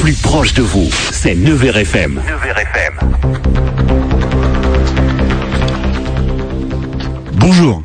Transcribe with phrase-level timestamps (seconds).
[0.00, 2.14] plus proche de vous, c'est Nevers FM.
[2.14, 2.94] Nevers FM.
[7.34, 7.84] Bonjour.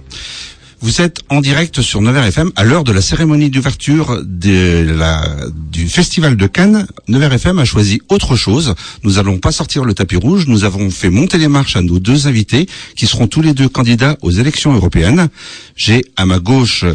[0.79, 6.37] Vous êtes en direct sur Nevers FM à l'heure de la cérémonie d'ouverture du Festival
[6.37, 6.87] de Cannes.
[7.09, 8.75] Nevers FM a choisi autre chose.
[9.03, 10.47] Nous n'allons pas sortir le tapis rouge.
[10.47, 13.67] Nous avons fait monter les marches à nos deux invités qui seront tous les deux
[13.67, 15.27] candidats aux élections européennes.
[15.75, 16.85] J'ai à ma gauche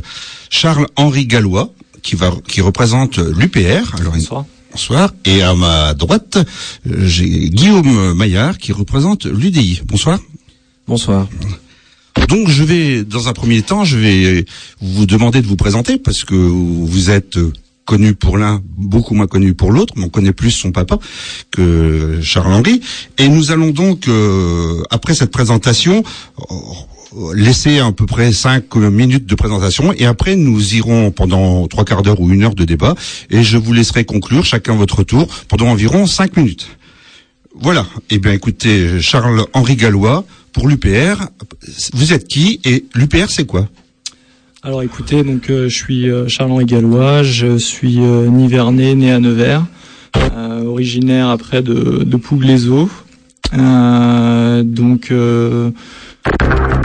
[0.49, 3.95] Charles-Henri Gallois qui va qui représente l'UPR.
[3.99, 4.47] Alors, Bonsoir.
[4.73, 5.13] Bonsoir.
[5.25, 6.39] Et à ma droite,
[6.87, 9.83] j'ai Guillaume Maillard qui représente l'UDI.
[9.85, 10.19] Bonsoir.
[10.87, 11.29] Bonsoir.
[12.29, 14.45] Donc je vais, dans un premier temps, je vais
[14.81, 17.39] vous demander de vous présenter parce que vous êtes
[17.85, 20.99] connu pour l'un, beaucoup moins connu pour l'autre, mais on connaît plus son papa
[21.51, 22.81] que Charles-Henri.
[23.19, 26.05] Et nous allons donc, euh, après cette présentation,
[27.35, 32.03] laisser à peu près cinq minutes de présentation et après nous irons pendant trois quarts
[32.03, 32.95] d'heure ou une heure de débat
[33.31, 36.69] et je vous laisserai conclure chacun votre tour pendant environ cinq minutes.
[37.55, 37.87] Voilà.
[38.11, 41.27] Eh bien, écoutez, Charles-Henri Gallois, pour l'UPR.
[41.95, 43.69] Vous êtes qui et l'UPR c'est quoi?
[44.63, 49.19] Alors écoutez, donc euh, je suis euh, Charles-Henri Gallois, je suis euh, nivernais, né à
[49.19, 49.65] Nevers,
[50.17, 52.91] euh, originaire après de, de Pouglézo.
[53.53, 55.13] donc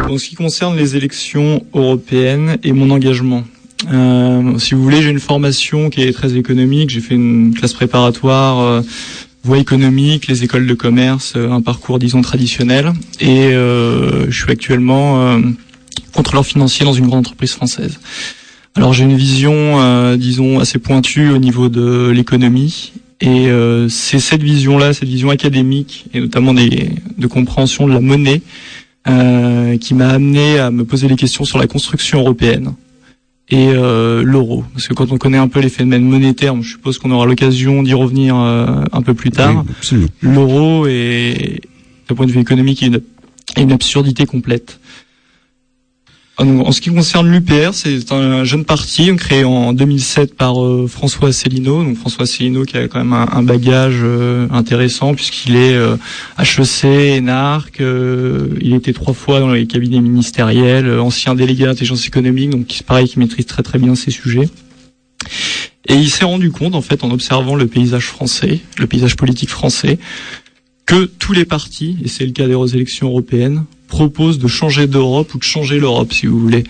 [0.10, 3.44] en ce qui concerne les élections européennes et mon engagement.
[4.58, 6.90] si vous voulez, j'ai une formation qui est très économique.
[6.90, 8.84] J'ai fait une classe préparatoire
[9.46, 12.92] voie économique, les écoles de commerce, euh, un parcours disons traditionnel.
[13.20, 15.40] Et euh, je suis actuellement euh,
[16.14, 18.00] contrôleur financier dans une grande entreprise française.
[18.74, 22.92] Alors j'ai une vision, disons, assez pointue au niveau de l'économie.
[23.22, 23.48] Et
[23.88, 28.42] c'est cette vision-là, cette vision académique, et notamment des, de compréhension de la monnaie,
[29.06, 32.74] qui m'a amené à me poser les questions sur la construction européenne
[33.50, 34.64] et euh, l'euro.
[34.74, 37.84] Parce que quand on connaît un peu les phénomènes monétaires, je suppose qu'on aura l'occasion
[37.84, 39.64] d'y revenir euh, un peu plus tard.
[40.22, 41.62] l'euro est,
[42.10, 43.02] d'un point de vue économique, une,
[43.58, 44.80] une absurdité complète.
[46.38, 50.86] Ah, en ce qui concerne l'UPR, c'est un jeune parti créé en 2007 par euh,
[50.86, 51.82] François Asselineau.
[51.82, 55.76] Donc François Asselineau qui a quand même un, bagage euh, intéressant puisqu'il est
[56.38, 62.50] HEC, euh, ENARC, il était trois fois dans les cabinets ministériels, ancien délégué d'intelligence économique,
[62.50, 64.50] donc pareil qui maîtrise très très bien ces sujets.
[65.88, 69.50] Et il s'est rendu compte en fait en observant le paysage français, le paysage politique
[69.50, 70.00] français,
[70.86, 75.34] que tous les partis, et c'est le cas des élections européennes, propose de changer d'Europe
[75.34, 76.64] ou de changer l'Europe, si vous voulez.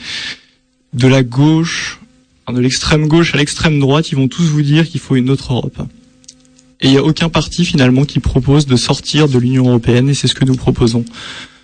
[0.94, 2.00] De la gauche,
[2.52, 5.54] de l'extrême gauche à l'extrême droite, ils vont tous vous dire qu'il faut une autre
[5.54, 5.82] Europe.
[6.82, 10.14] Et il n'y a aucun parti finalement qui propose de sortir de l'Union européenne, et
[10.14, 11.06] c'est ce que nous proposons.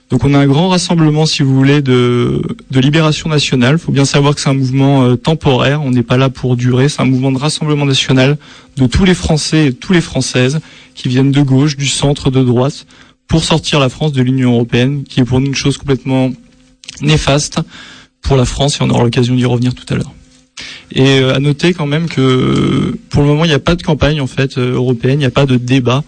[0.09, 3.75] Donc on a un grand rassemblement, si vous voulez, de, de libération nationale.
[3.75, 6.57] Il faut bien savoir que c'est un mouvement euh, temporaire, on n'est pas là pour
[6.57, 8.37] durer, c'est un mouvement de rassemblement national
[8.75, 10.59] de tous les Français et toutes les Françaises
[10.95, 12.85] qui viennent de gauche, du centre, de droite,
[13.31, 16.31] pour sortir la France de l'Union européenne, qui est pour nous une chose complètement
[16.99, 17.61] néfaste
[18.21, 20.11] pour la France, et on aura l'occasion d'y revenir tout à l'heure.
[20.91, 23.83] Et euh, à noter quand même que pour le moment, il n'y a pas de
[23.83, 26.03] campagne en fait euh, européenne, il n'y a pas de débat.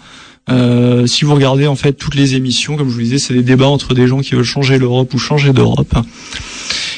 [0.49, 3.41] Euh, si vous regardez en fait toutes les émissions, comme je vous disais, c'est des
[3.41, 5.95] débats entre des gens qui veulent changer l'Europe ou changer d'Europe.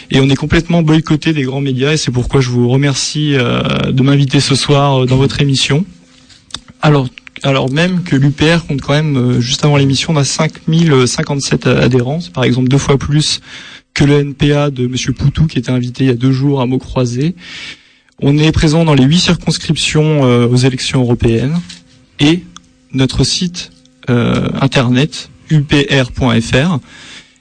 [0.10, 4.02] Et on est complètement boycotté des grands médias, et c'est pourquoi je vous remercie de
[4.02, 5.86] m'inviter ce soir dans votre émission.
[6.82, 7.08] Alors
[7.44, 12.20] alors même que l'UPR compte quand même, euh, juste avant l'émission, on a 5057 adhérents,
[12.20, 13.42] c'est par exemple deux fois plus
[13.94, 16.66] que le NPA de Monsieur Poutou qui était invité il y a deux jours à
[16.66, 17.36] mots croisés.
[18.22, 21.60] On est présent dans les huit circonscriptions euh, aux élections européennes.
[22.20, 22.44] Et
[22.94, 23.72] notre site
[24.10, 26.80] euh, internet upr.fr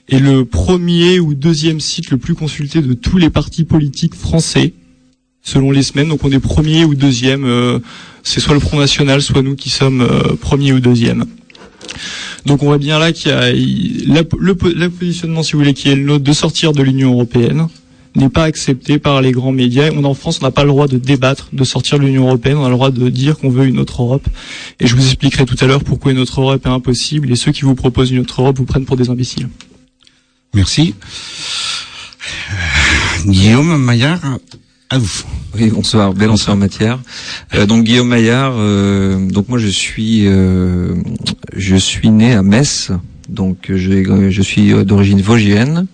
[0.09, 4.73] est le premier ou deuxième site le plus consulté de tous les partis politiques français
[5.45, 6.09] selon les semaines.
[6.09, 7.45] Donc on est premier ou deuxième.
[7.45, 7.79] Euh,
[8.23, 11.23] c'est soit le Front National, soit nous qui sommes euh, premier ou deuxième.
[12.45, 15.95] Donc on voit bien là qu'il y a le, positionnement, si vous voulez, qui est
[15.95, 17.67] le nôtre de sortir de l'Union européenne
[18.15, 19.89] n'est pas accepté par les grands médias.
[19.93, 22.57] On en France, on n'a pas le droit de débattre, de sortir de l'Union européenne.
[22.57, 24.25] On a le droit de dire qu'on veut une autre Europe.
[24.79, 27.31] Et je vous expliquerai tout à l'heure pourquoi une autre Europe est impossible.
[27.31, 29.49] Et ceux qui vous proposent une autre Europe vous prennent pour des imbéciles.
[30.53, 30.95] Merci.
[33.25, 34.21] Guillaume Maillard,
[34.95, 35.23] à vous.
[35.55, 36.99] Oui, bonsoir, belle en matière.
[37.53, 40.95] Euh, donc Guillaume Maillard, euh, donc moi je suis euh,
[41.53, 42.91] je suis né à Metz,
[43.27, 45.87] donc je, je suis d'origine vosgienne,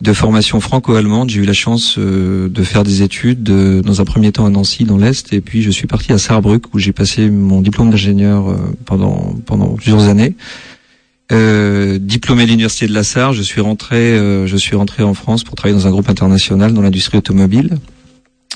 [0.00, 1.30] de formation franco-allemande.
[1.30, 4.98] J'ai eu la chance de faire des études dans un premier temps à Nancy, dans
[4.98, 9.34] l'est, et puis je suis parti à Saarbrück où j'ai passé mon diplôme d'ingénieur pendant
[9.46, 10.36] pendant plusieurs années.
[11.30, 14.16] diplômé de l'université de la Sarre, je suis rentré,
[14.46, 17.78] je suis rentré en France pour travailler dans un groupe international dans l'industrie automobile.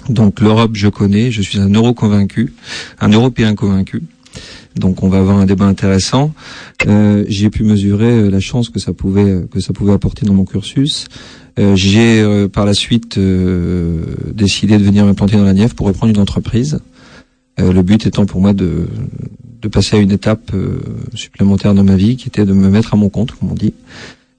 [0.09, 2.53] Donc l'Europe, je connais, je suis un euro convaincu,
[3.01, 4.03] un Européen convaincu.
[4.77, 6.33] Donc on va avoir un débat intéressant.
[6.87, 10.35] Euh, j'ai pu mesurer euh, la chance que ça pouvait que ça pouvait apporter dans
[10.35, 11.07] mon cursus.
[11.59, 16.13] Euh, j'ai euh, par la suite décidé de venir m'implanter dans la Nièvre pour reprendre
[16.13, 16.79] une entreprise.
[17.59, 18.87] le but étant pour moi de,
[19.61, 20.53] de passer à une étape
[21.15, 23.75] supplémentaire dans ma vie, qui était de me mettre à mon compte, comme on dit.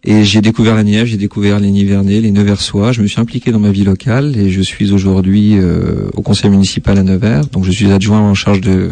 [0.04, 2.92] Et j'ai découvert la Nièvre, j'ai découvert les Nivernais, les Neversois.
[2.92, 5.58] Je me suis impliqué dans ma vie locale et je suis aujourd'hui
[6.14, 7.46] au conseil municipal à Nevers.
[7.48, 8.92] Donc je suis adjoint en charge de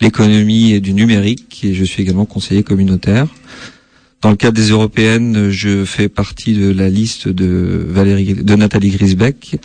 [0.00, 3.26] l'économie et du numérique et je suis également conseiller communautaire.
[4.20, 8.90] Dans le cadre des européennes, je fais partie de la liste de Valérie, de Nathalie
[8.90, 9.58] Grisbeck,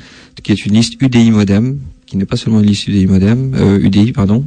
[0.43, 1.79] qui est une liste UDI Modem,
[2.13, 4.45] qui n'est pas seulement une liste UDI Modem, euh, UDI pardon.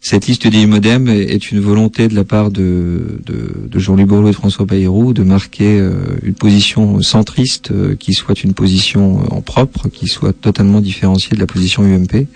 [0.00, 4.26] Cette liste UDI Modem est une volonté de la part de, de, de Jean-Louis Bourlot
[4.26, 5.92] et de François Bayrou de marquer euh,
[6.24, 11.40] une position centriste euh, qui soit une position en propre, qui soit totalement différenciée de
[11.40, 12.26] la position UMP.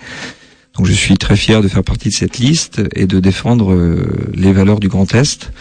[0.77, 4.31] Donc je suis très fier de faire partie de cette liste et de défendre euh,
[4.33, 5.51] les valeurs du Grand Est.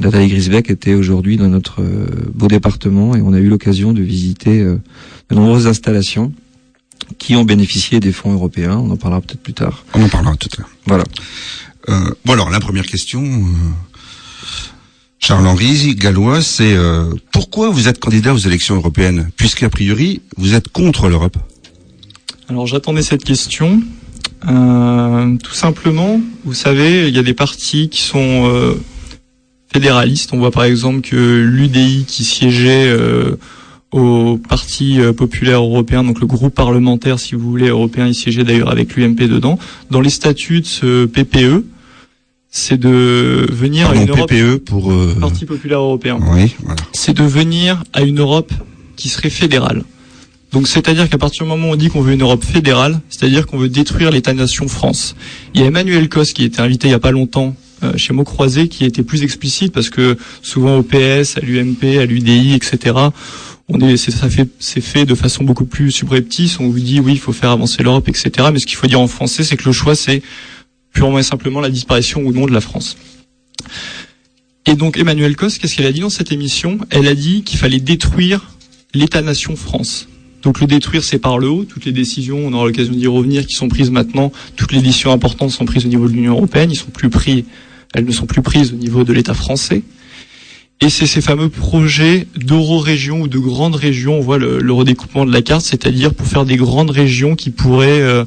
[0.00, 4.00] Nathalie Grisbeck était aujourd'hui dans notre euh, beau département et on a eu l'occasion de
[4.00, 4.78] visiter euh,
[5.28, 6.32] de nombreuses installations
[7.18, 8.76] qui ont bénéficié des fonds européens.
[8.76, 9.84] On en parlera peut-être plus tard.
[9.94, 10.70] On en parlera tout à l'heure.
[10.86, 11.04] Voilà.
[11.88, 13.44] Euh, bon alors la première question,
[15.18, 16.76] Charles-Henri Gallois, c'est
[17.32, 21.36] pourquoi vous êtes candidat aux élections européennes, puisqu'a priori vous êtes contre l'Europe
[22.48, 23.82] Alors j'attendais cette question
[24.48, 28.74] euh, tout simplement, vous savez, il y a des partis qui sont euh,
[29.72, 30.32] fédéralistes.
[30.32, 33.36] On voit par exemple que l'UDI qui siégeait euh,
[33.92, 38.70] au Parti populaire européen, donc le groupe parlementaire, si vous voulez, européen, il siégeait d'ailleurs
[38.70, 39.58] avec l'UMP dedans.
[39.90, 41.64] Dans les statuts de ce PPE,
[42.50, 44.30] c'est de venir à une Europe...
[44.30, 44.92] PPE pour...
[45.20, 46.18] Parti populaire européen.
[46.20, 46.80] Oui, voilà.
[46.92, 48.52] C'est de venir à une Europe
[48.96, 49.84] qui serait fédérale.
[50.52, 53.46] Donc c'est-à-dire qu'à partir du moment où on dit qu'on veut une Europe fédérale, c'est-à-dire
[53.46, 55.16] qu'on veut détruire l'État-nation France.
[55.54, 58.12] Il y a Emmanuel Cos qui était invité il y a pas longtemps euh, chez
[58.12, 62.54] Mots Croisés qui était plus explicite parce que souvent au PS, à l'UMP, à l'UDI,
[62.54, 62.94] etc.
[63.68, 66.58] On est, ça fait, c'est fait de façon beaucoup plus subreptice.
[66.60, 68.48] On vous dit oui, il faut faire avancer l'Europe, etc.
[68.52, 70.22] Mais ce qu'il faut dire en français, c'est que le choix, c'est
[70.92, 72.96] purement et simplement la disparition ou non de la France.
[74.66, 76.78] Et donc Emmanuel Cos, qu'est-ce qu'elle a dit dans cette émission?
[76.90, 78.52] Elle a dit qu'il fallait détruire
[78.94, 80.08] l'État-nation France.
[80.42, 81.64] Donc le détruire, c'est par le haut.
[81.64, 84.32] Toutes les décisions, on aura l'occasion d'y revenir, qui sont prises maintenant.
[84.56, 86.70] Toutes les décisions importantes sont prises au niveau de l'Union européenne.
[86.70, 87.44] Ils sont plus pris,
[87.94, 89.82] elles ne sont plus prises au niveau de l'État français.
[90.84, 94.18] Et c'est ces fameux projets d'euro-région ou de grandes régions.
[94.18, 98.00] On voit le, redécoupement de la carte, c'est-à-dire pour faire des grandes régions qui pourraient
[98.00, 98.24] euh,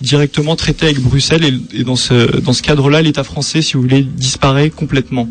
[0.00, 1.44] directement traiter avec Bruxelles.
[1.44, 5.28] Et, et dans ce, dans ce cadre-là, l'État français, si vous voulez, disparaît complètement.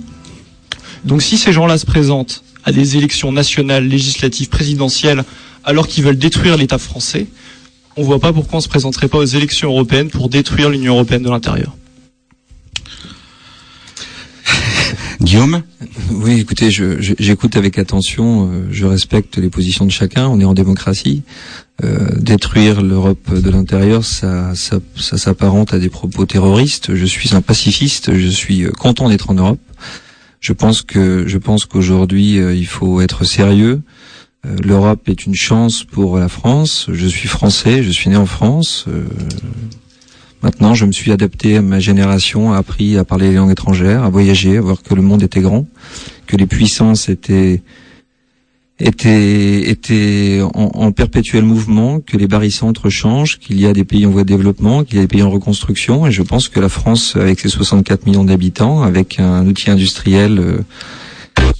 [1.03, 5.23] Donc si ces gens-là se présentent à des élections nationales, législatives, présidentielles,
[5.63, 7.25] alors qu'ils veulent détruire l'État français,
[7.95, 11.23] on voit pas pourquoi on se présenterait pas aux élections européennes pour détruire l'Union européenne
[11.23, 11.75] de l'intérieur.
[15.22, 15.64] Guillaume
[16.12, 20.54] Oui, écoutez, j'écoute avec attention, euh, je respecte les positions de chacun, on est en
[20.54, 21.24] démocratie.
[21.84, 26.96] Euh, détruire l'Europe de l'intérieur, ça, ça, ça s'apparente à des propos terroristes.
[26.96, 29.60] Je suis un pacifiste, je suis euh, content d'être en Europe.
[30.40, 33.81] Je pense que je pense qu'aujourd'hui il faut être sérieux.
[34.46, 36.88] Euh, L'Europe est une chance pour la France.
[36.92, 38.86] Je suis français, je suis né en France.
[40.44, 44.04] Maintenant, je me suis adapté à ma génération, a appris à parler les langues étrangères,
[44.04, 45.66] à voyager, à voir que le monde était grand,
[46.28, 47.61] que les puissances étaient
[48.80, 54.11] étaient, étaient en, perpétuel mouvement, que les barycentres changent, qu'il y a des pays en
[54.11, 56.69] voie de développement, qu'il y a des pays en reconstruction, et je pense que la
[56.69, 60.59] France, avec ses 64 millions d'habitants, avec un outil industriel euh,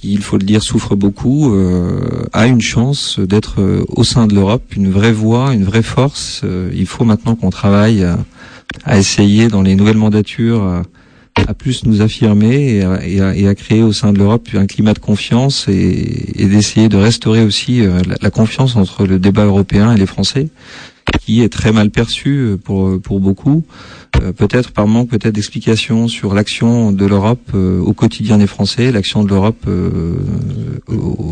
[0.00, 4.26] qui, il faut le dire, souffre beaucoup, euh, a une chance d'être euh, au sein
[4.26, 6.42] de l'Europe, une vraie voix, une vraie force.
[6.72, 8.06] Il faut maintenant qu'on travaille
[8.96, 10.82] essayer dans les nouvelles mandatures
[11.46, 15.66] à, plus nous affirmer et à, créer au sein de l'Europe un climat de confiance
[15.68, 17.82] et, d'essayer de restaurer aussi
[18.20, 20.48] la, confiance entre le débat européen et les Français,
[21.20, 23.64] qui est très mal perçu pour, pour beaucoup.
[24.22, 28.90] Euh, peut-être par manque peut-être d'explications sur l'action de l'Europe euh, au quotidien des Français,
[28.90, 30.16] l'action de l'Europe euh,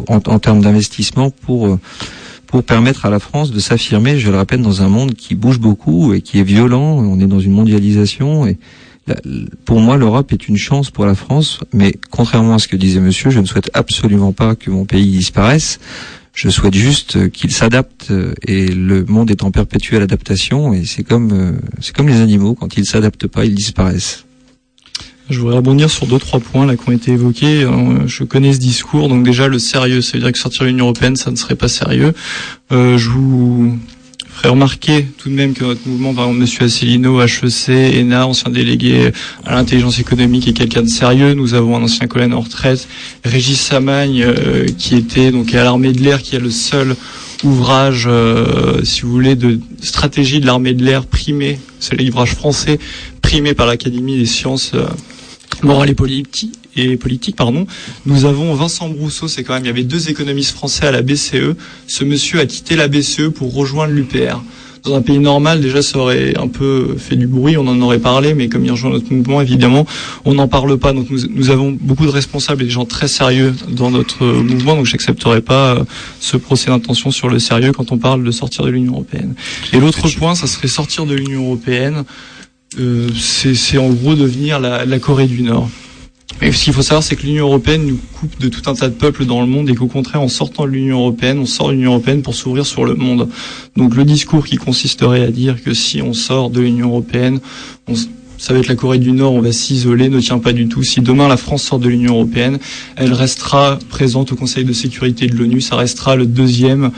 [0.09, 1.79] en, en, termes d'investissement pour
[2.57, 5.61] pour permettre à la France de s'affirmer, je le répète, dans un monde qui bouge
[5.61, 7.05] beaucoup et qui est violent.
[7.05, 8.57] On est dans une mondialisation et
[9.67, 13.01] pour moi, l'Europe est une chance pour la France, mais contrairement à ce que disait
[13.01, 15.81] monsieur, je ne souhaite absolument pas que mon pays disparaisse.
[16.33, 18.11] Je souhaite juste qu'il s'adapte
[18.47, 22.55] et le monde est en perpétuelle adaptation et c'est comme euh, c'est comme les animaux
[22.55, 24.26] quand ils s'adaptent pas, ils disparaissent.
[25.29, 27.65] Je voudrais rebondir sur deux trois points là qui ont été évoqués.
[27.65, 30.69] Euh, je connais ce discours, donc déjà le sérieux, ça veut dire que sortir de
[30.69, 32.13] l'Union européenne, ça ne serait pas sérieux.
[32.71, 33.77] Euh, je vous
[34.29, 38.53] ferai remarquer tout de même que notre mouvement, par exemple, Monsieur Asselineau, HEC, ENA, ancien
[38.53, 39.11] délégué
[39.45, 41.35] à l'intelligence économique, est quelqu'un de sérieux.
[41.35, 42.87] Nous avons un ancien collègue en retraite,
[43.25, 46.95] Régis Samagne, euh, qui était donc à l'armée de l'air, qui est le seul
[47.43, 52.79] ouvrage, euh, si vous voulez, de stratégie de l'armée de l'air primé, c'est l'ouvrage français
[53.23, 54.73] primé par l'Académie des sciences
[55.63, 56.59] morales et politiques.
[56.79, 57.67] Et politique, pardon.
[58.05, 61.01] Nous avons Vincent Brousseau, c'est quand même, il y avait deux économistes français à la
[61.01, 61.57] BCE.
[61.87, 64.43] Ce monsieur a quitté la BCE pour rejoindre l'UPR
[64.87, 67.99] dans un pays normal, déjà, ça aurait un peu fait du bruit, on en aurait
[67.99, 69.87] parlé, mais comme il rejoint notre mouvement, évidemment,
[70.25, 70.93] on n'en parle pas.
[70.93, 74.87] Donc nous, avons beaucoup de responsables et des gens très sérieux dans notre mouvement, donc
[74.87, 75.85] j'accepterai pas euh,
[76.21, 79.35] ce procès d'intention sur le sérieux quand on parle de sortir de l'Union européenne.
[79.73, 82.05] Et l'autre point, ça serait sortir de l'Union européenne.
[82.79, 85.69] Euh, c'est en gros devenir la Corée du Nord.
[86.41, 88.89] Mais ce qu'il faut savoir, c'est que l'Union européenne nous coupe de tout un tas
[88.89, 91.69] de peuples dans le monde et qu'au contraire, en sortant de l'Union européenne, on sort
[91.69, 93.29] de l'Union européenne pour s'ouvrir sur le monde.
[93.77, 97.41] Donc le discours qui consisterait à dire que si on sort de l'Union européenne,
[98.37, 100.83] ça va être la Corée du Nord, on va s'isoler, ne tient pas du tout.
[100.83, 102.59] Si demain la France sort de l'Union européenne,
[102.97, 106.91] elle restera présente au Conseil de sécurité de l'ONU, ça restera le deuxième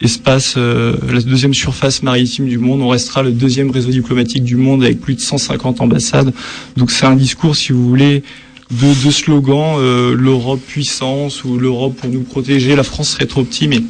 [0.00, 2.82] espace, euh, la deuxième surface maritime du monde.
[2.82, 6.32] On restera le deuxième réseau diplomatique du monde avec plus de 150 ambassades.
[6.76, 8.22] Donc c'est un discours, si vous voulez,
[8.70, 13.44] de, de slogans euh, l'Europe puissance ou l'Europe pour nous protéger, la France serait trop
[13.44, 13.68] petite.
[13.68, 13.80] Mais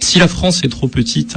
[0.00, 1.36] si la France est trop petite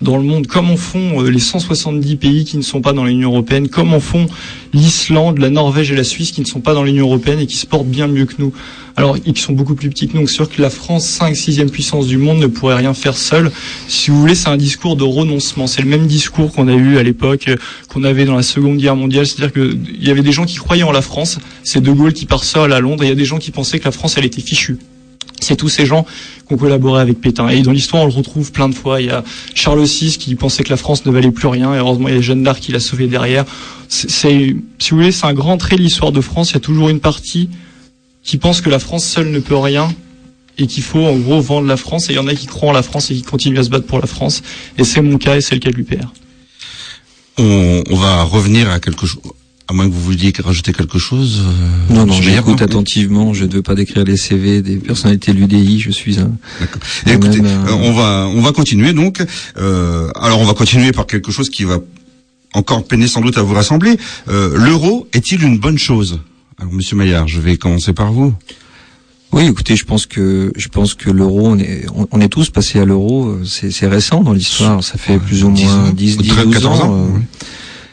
[0.00, 3.04] dans le monde, comme en font euh, les 170 pays qui ne sont pas dans
[3.04, 4.26] l'Union européenne, comme en font
[4.72, 7.56] l'Islande, la Norvège et la Suisse qui ne sont pas dans l'Union européenne et qui
[7.56, 8.52] se portent bien mieux que nous.
[8.94, 10.28] Alors, ils sont beaucoup plus petits que nous.
[10.28, 13.50] C'est sûr que la France, 5 6e puissance du monde, ne pourrait rien faire seule.
[13.88, 15.66] Si vous voulez, c'est un discours de renoncement.
[15.66, 17.56] C'est le même discours qu'on a eu à l'époque, euh,
[17.88, 19.26] qu'on avait dans la Seconde Guerre mondiale.
[19.26, 21.38] C'est-à-dire qu'il y avait des gens qui croyaient en la France.
[21.64, 23.02] C'est De Gaulle qui part seul à Londres.
[23.02, 24.78] Il y a des gens qui pensaient que la France, elle était fichue.
[25.40, 26.04] C'est tous ces gens
[26.46, 27.48] qui ont collaboré avec Pétain.
[27.48, 29.00] Et dans l'histoire, on le retrouve plein de fois.
[29.00, 29.22] Il y a
[29.54, 31.74] Charles VI qui pensait que la France ne valait plus rien.
[31.74, 33.44] Et heureusement, il y a Jeanne d'Arc qui l'a sauvé derrière.
[33.88, 34.08] C'est,
[34.78, 36.50] si vous voulez, c'est un grand trait de l'histoire de France.
[36.50, 37.50] Il y a toujours une partie
[38.22, 39.92] qui pense que la France seule ne peut rien
[40.58, 42.10] et qu'il faut en gros vendre la France.
[42.10, 43.70] Et il y en a qui croient en la France et qui continuent à se
[43.70, 44.42] battre pour la France.
[44.76, 46.12] Et c'est mon cas et c'est le cas de l'UPR.
[47.38, 49.22] On, on va revenir à quelque chose.
[49.70, 51.42] À moins que vous vouliez rajouter quelque chose.
[51.44, 53.34] Euh, non, non, j'écoute attentivement.
[53.34, 55.78] Je ne veux pas décrire les CV des personnalités de l'UDI.
[55.78, 56.32] Je suis un.
[56.58, 56.80] D'accord.
[57.06, 59.22] Écoutez, euh, on va on va continuer donc.
[59.58, 61.80] Euh, alors on va continuer par quelque chose qui va
[62.54, 63.98] encore peiner sans doute à vous rassembler.
[64.28, 66.18] Euh, L'euro est-il une bonne chose?
[66.58, 68.32] Alors, Monsieur Maillard, je vais commencer par vous.
[69.32, 72.78] Oui, écoutez, je pense que je pense que l'euro, on est on, est tous passés
[72.78, 73.36] à l'euro.
[73.44, 74.82] C'est récent dans l'histoire.
[74.82, 76.82] Ça fait plus ou moins 10, 10 12 ans.
[76.84, 77.08] ans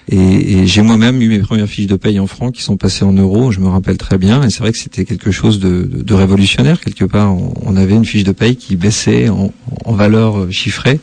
[0.09, 3.05] et, et j'ai moi-même eu mes premières fiches de paye en francs qui sont passées
[3.05, 4.43] en euros, je me rappelle très bien.
[4.43, 7.35] Et c'est vrai que c'était quelque chose de, de, révolutionnaire quelque part.
[7.35, 9.51] On, avait une fiche de paye qui baissait en,
[9.83, 10.99] en valeur euh, chiffrée.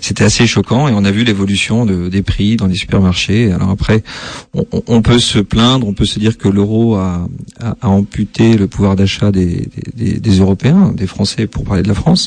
[0.00, 3.52] C'était assez choquant et on a vu l'évolution de, des prix dans les supermarchés.
[3.52, 4.02] Alors après,
[4.54, 7.28] on, on, peut se plaindre, on peut se dire que l'euro a,
[7.60, 11.88] a, a, amputé le pouvoir d'achat des, des, des, Européens, des Français pour parler de
[11.88, 12.26] la France.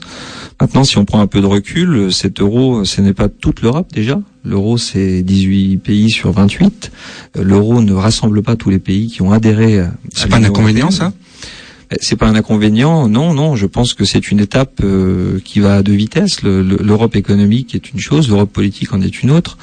[0.61, 3.87] Maintenant, si on prend un peu de recul, cet euro, ce n'est pas toute l'Europe
[3.91, 4.21] déjà.
[4.45, 6.91] L'euro, c'est 18 pays sur 28.
[7.37, 9.83] Euh, l'euro ne rassemble pas tous les pays qui ont adhéré.
[10.13, 11.11] C'est pas un inconvénient, ça
[11.91, 13.55] euh, c'est pas un inconvénient, non, non.
[13.55, 16.43] Je pense que c'est une étape euh, qui va à deux vitesses.
[16.43, 19.57] L'Europe économique est une chose, l'Europe politique en est une autre.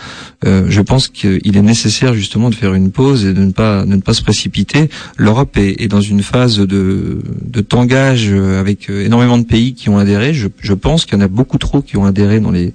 [0.45, 3.95] je pense qu'il est nécessaire justement de faire une pause et de ne pas de
[3.95, 4.91] ne pas se précipiter.
[5.17, 9.99] L'Europe est, est, dans une phase de, de tangage avec énormément de pays qui ont
[9.99, 10.35] adhéré.
[10.35, 12.75] Je, je pense qu'il y en a beaucoup trop qui ont adhéré dans les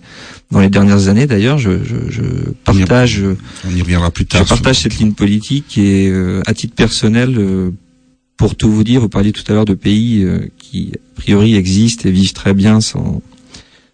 [0.52, 1.58] dans les dernières années d'ailleurs.
[1.58, 2.22] Je, je, je,
[2.64, 3.24] partage.
[3.66, 4.44] On y reviendra plus tard.
[4.44, 7.72] Je partage cette ligne politique et euh, à titre personnel, euh,
[8.38, 11.56] pour tout vous dire, vous parliez tout à l'heure de pays euh, qui a priori
[11.56, 13.22] existent et vivent très bien sans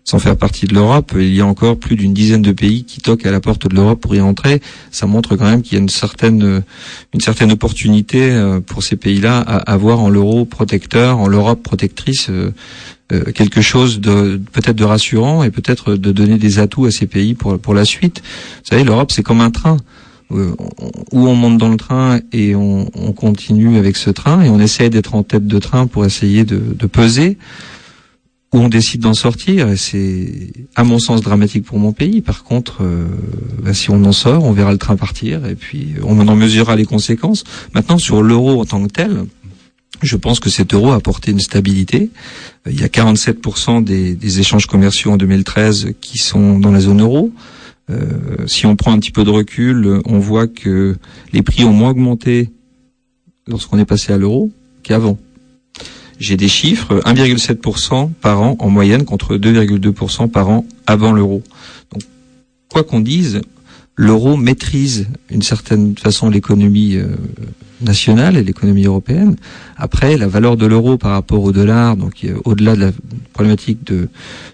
[0.10, 1.12] sans faire partie de l'Europe.
[1.18, 3.76] Il y a encore plus d'une dizaine de pays qui toquent à la porte de
[3.76, 4.62] l'Europe pour y entrer.
[4.90, 6.64] Ça montre quand même qu'il y a une certaine,
[7.14, 8.32] une certaine opportunité
[8.66, 12.30] pour ces pays-là à avoir en l'euro protecteur, en l'Europe protectrice,
[13.14, 17.08] euh, quelque chose de peut-être de rassurant et peut-être de donner des atouts à ces
[17.08, 18.22] pays pour pour la suite.
[18.22, 19.78] Vous savez, l'Europe c'est comme un train
[20.32, 20.54] euh,
[21.14, 24.60] où on monte dans le train et on, on continue avec ce train et on
[24.60, 27.38] essaie d'être en tête de train pour essayer de, de peser
[28.54, 32.22] où on décide d'en sortir, et c'est à mon sens dramatique pour mon pays.
[32.22, 33.08] Par contre, euh,
[33.62, 36.76] bah, si on en sort, on verra le train partir, et puis on en mesurera
[36.76, 37.44] les conséquences.
[37.74, 39.26] Maintenant, sur l'euro en tant que tel,
[40.02, 42.10] je pense que cet euro a apporté une stabilité.
[42.66, 46.80] Euh, il y a 47% des, des, échanges commerciaux en 2013 qui sont dans la
[46.80, 47.32] zone euro.
[47.90, 50.98] Euh, si on prend un petit peu de recul, on voit que
[51.34, 52.50] les prix ont moins augmenté
[53.48, 54.52] lorsqu'on est passé à l'euro
[54.84, 55.18] qu'avant.
[56.20, 61.44] J'ai des chiffres 1,7% par an en moyenne contre 2,2% par an avant l'euro.
[61.94, 62.04] Donc
[62.70, 63.42] quoi qu'on dise,
[63.96, 67.16] l'euro maîtrise une certaine façon l'économie euh,
[67.82, 69.36] nationale et l'économie européenne.
[69.76, 72.92] Après, la valeur de l'euro par rapport au dollar, donc au-delà de la
[73.34, 74.10] problématique de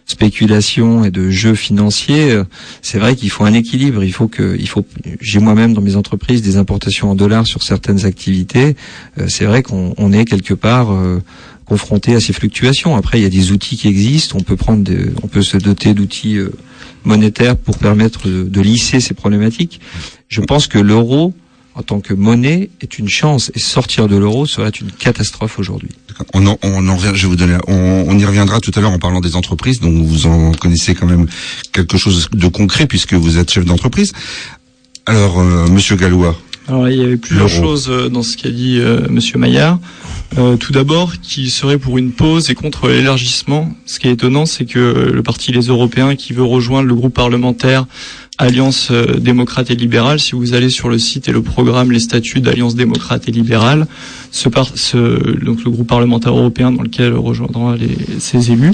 [0.05, 2.43] spéculation et de jeux financiers, euh,
[2.82, 4.03] c'est vrai qu'il faut un équilibre.
[4.03, 4.86] Il faut que, il faut.
[5.22, 8.75] J'ai moi-même dans mes entreprises des importations en dollars sur certaines activités.
[9.20, 10.91] Euh, c'est vrai qu'on on est quelque part
[11.65, 12.96] confronté à ces fluctuations.
[12.96, 14.38] Après, il y a des outils qui existent.
[14.39, 14.91] On peut prendre,
[15.24, 16.39] on peut se doter d'outils
[17.05, 19.79] monétaire pour permettre de, lisser ces problématiques.
[20.29, 21.34] Je pense que l'euro,
[21.75, 25.89] en tant que monnaie, est une chance et sortir de l'euro serait une catastrophe aujourd'hui.
[26.34, 29.00] On en, on en je vais vous donner, on, y reviendra tout à l'heure en
[29.00, 31.27] parlant des entreprises, donc vous en connaissez quand même
[31.72, 34.13] quelque chose de concret puisque vous êtes chef d'entreprise.
[35.05, 36.38] Alors, euh, Monsieur Gallois.
[36.67, 39.79] Alors il y avait plusieurs choses euh, dans ce qu'a dit euh, Monsieur Maillard.
[40.38, 43.72] Euh, tout d'abord, qui serait pour une pause et contre l'élargissement.
[43.86, 47.13] Ce qui est étonnant, c'est que le parti Les Européens, qui veut rejoindre le groupe
[47.13, 47.86] parlementaire
[48.39, 52.00] Alliance euh, démocrate et libérale, si vous allez sur le site et le programme Les
[52.00, 53.86] statuts d'Alliance démocrate et libérale,
[54.32, 54.50] ce,
[55.43, 58.74] donc le groupe parlementaire européen dans lequel rejoindra les, ses élus,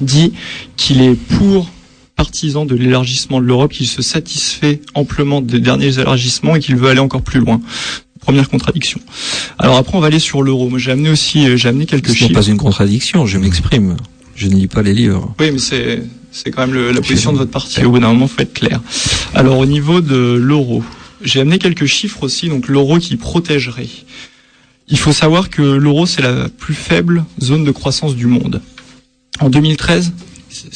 [0.00, 0.32] dit
[0.76, 1.68] qu'il est pour
[2.18, 6.90] partisan de l'élargissement de l'Europe, qu'il se satisfait amplement des derniers élargissements et qu'il veut
[6.90, 7.60] aller encore plus loin
[8.28, 9.00] première contradiction.
[9.58, 10.68] Alors après, on va aller sur l'euro.
[10.68, 12.24] Moi, j'ai amené aussi, euh, j'ai amené quelques chiffres.
[12.24, 13.24] Ce n'est pas une contradiction.
[13.24, 13.96] Je m'exprime.
[14.34, 15.34] Je ne lis pas les livres.
[15.40, 17.82] Oui, mais c'est c'est quand même la position de votre parti.
[17.84, 18.82] Au bout d'un moment, faut être clair.
[19.34, 20.84] Alors au niveau de l'euro,
[21.22, 22.50] j'ai amené quelques chiffres aussi.
[22.50, 23.88] Donc l'euro qui protégerait.
[24.88, 28.60] Il faut savoir que l'euro c'est la plus faible zone de croissance du monde.
[29.40, 30.12] En 2013,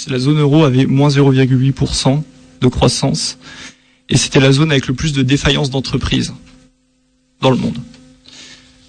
[0.08, 2.22] la zone euro avait moins 0,8%
[2.61, 3.38] de croissance
[4.08, 6.34] et c'était la zone avec le plus de défaillances d'entreprises
[7.40, 7.78] dans le monde.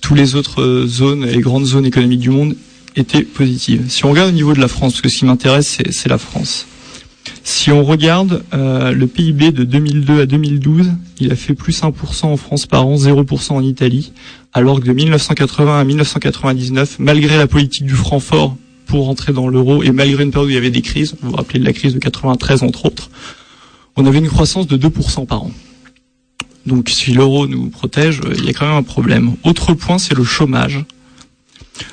[0.01, 2.55] Tous les autres euh, zones, les grandes zones économiques du monde
[2.95, 3.85] étaient positives.
[3.89, 6.17] Si on regarde au niveau de la France, parce que ce qui m'intéresse, c'est la
[6.17, 6.67] France.
[7.43, 12.25] Si on regarde euh, le PIB de 2002 à 2012, il a fait plus 1%
[12.25, 14.11] en France par an, 0% en Italie,
[14.51, 19.47] alors que de 1980 à 1999, malgré la politique du franc fort pour rentrer dans
[19.47, 21.65] l'euro et malgré une période où il y avait des crises, vous vous rappelez de
[21.65, 23.09] la crise de 93 entre autres,
[23.95, 25.51] on avait une croissance de 2% par an.
[26.65, 29.35] Donc si l'euro nous protège, euh, il y a quand même un problème.
[29.43, 30.83] Autre point, c'est le chômage.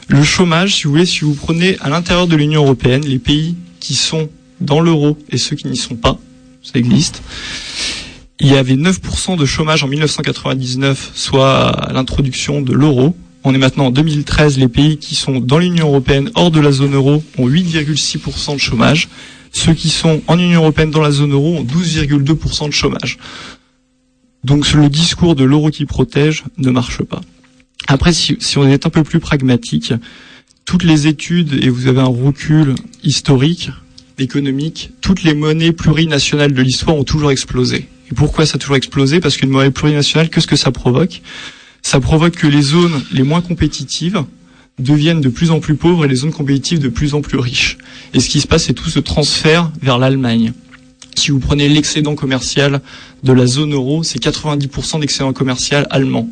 [0.09, 3.57] Le chômage, si vous voulez, si vous prenez à l'intérieur de l'Union européenne les pays
[3.81, 4.29] qui sont
[4.61, 6.19] dans l'euro et ceux qui n'y sont pas,
[6.63, 7.23] ça existe.
[8.39, 13.15] Il y avait 9% de chômage en 1999, soit à l'introduction de l'euro.
[13.43, 16.73] On est maintenant en 2013, les pays qui sont dans l'Union européenne, hors de la
[16.73, 19.09] zone euro, ont 8,6% de chômage.
[19.53, 23.19] Ceux qui sont en Union européenne dans la zone euro ont 12,2% de chômage.
[24.45, 27.21] Donc le discours de l'euro qui protège ne marche pas.
[27.89, 29.93] Après, si, on est un peu plus pragmatique,
[30.65, 33.71] toutes les études, et vous avez un recul historique,
[34.19, 37.89] économique, toutes les monnaies plurinationales de l'histoire ont toujours explosé.
[38.11, 39.19] Et pourquoi ça a toujours explosé?
[39.19, 41.23] Parce qu'une monnaie plurinationale, qu'est-ce que ça provoque?
[41.83, 44.25] Ça provoque que les zones les moins compétitives
[44.79, 47.79] deviennent de plus en plus pauvres et les zones compétitives de plus en plus riches.
[48.15, 50.53] Et ce qui se passe, c'est tout ce transfert vers l'Allemagne.
[51.17, 52.81] Si vous prenez l'excédent commercial
[53.23, 56.29] de la zone euro, c'est 90% d'excédent commercial allemand.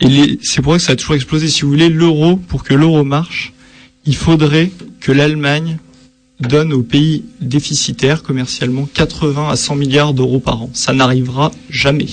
[0.00, 1.48] Et c'est pour ça que ça a toujours explosé.
[1.48, 3.52] Si vous voulez, l'euro, pour que l'euro marche,
[4.06, 5.78] il faudrait que l'Allemagne
[6.40, 10.70] donne aux pays déficitaires commercialement 80 à 100 milliards d'euros par an.
[10.72, 12.08] Ça n'arrivera jamais.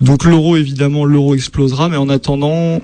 [0.00, 2.80] Donc l'euro, évidemment, l'euro explosera, mais en attendant,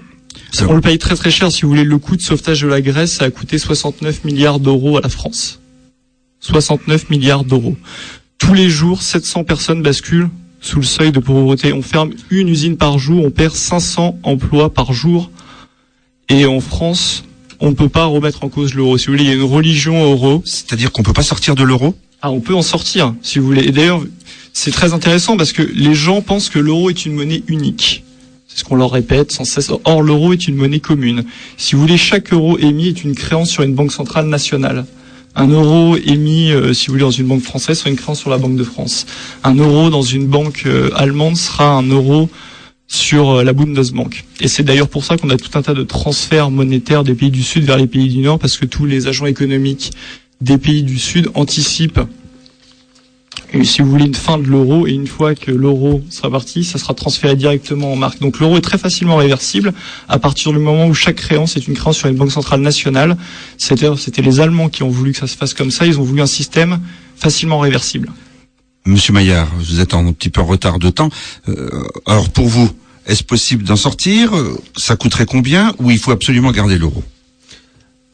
[0.68, 1.50] on le paye très très cher.
[1.53, 4.59] Si vous voulez, le coût de sauvetage de la Grèce, ça a coûté 69 milliards
[4.59, 5.61] d'euros à la France.
[6.40, 7.77] 69 milliards d'euros.
[8.38, 10.29] Tous les jours, 700 personnes basculent
[10.61, 11.72] sous le seuil de pauvreté.
[11.72, 15.31] On ferme une usine par jour, on perd 500 emplois par jour.
[16.29, 17.24] Et en France,
[17.61, 18.98] on ne peut pas remettre en cause l'euro.
[18.98, 20.42] Si vous voulez, il y a une religion euro.
[20.44, 21.94] C'est-à-dire qu'on peut pas sortir de l'euro?
[22.22, 23.64] Ah, on peut en sortir, si vous voulez.
[23.64, 24.03] Et d'ailleurs,
[24.55, 28.05] c'est très intéressant parce que les gens pensent que l'euro est une monnaie unique.
[28.47, 29.71] C'est ce qu'on leur répète sans cesse.
[29.85, 31.25] Or, l'euro est une monnaie commune.
[31.57, 34.87] Si vous voulez, chaque euro émis est une créance sur une banque centrale nationale.
[35.35, 38.31] Un euro émis, euh, si vous voulez, dans une banque française sera une créance sur
[38.31, 39.07] la Banque de France.
[39.43, 42.31] Un euro dans une banque euh, allemande sera un euro
[42.87, 44.25] sur euh, la Bundesbank.
[44.40, 47.33] Et c'est d'ailleurs pour ça qu'on a tout un tas de transferts monétaires des pays
[47.33, 49.90] du Sud vers les pays du Nord, parce que tous les agents économiques
[50.40, 52.01] des pays du Sud anticipent
[53.62, 56.79] si vous voulez une fin de l'euro et une fois que l'euro sera parti, ça
[56.79, 58.21] sera transféré directement en marque.
[58.21, 59.73] Donc l'euro est très facilement réversible
[60.09, 63.17] à partir du moment où chaque créance est une créance sur une banque centrale nationale.
[63.59, 65.87] C'était les Allemands qui ont voulu que ça se fasse comme ça.
[65.87, 66.81] Ils ont voulu un système
[67.17, 68.11] facilement réversible.
[68.87, 71.11] Monsieur Maillard, vous êtes en un petit peu en retard de temps.
[71.49, 71.71] Euh,
[72.07, 72.71] alors pour vous,
[73.07, 74.33] est-ce possible d'en sortir?
[74.77, 75.75] Ça coûterait combien?
[75.79, 77.05] Ou il faut absolument garder l'euro?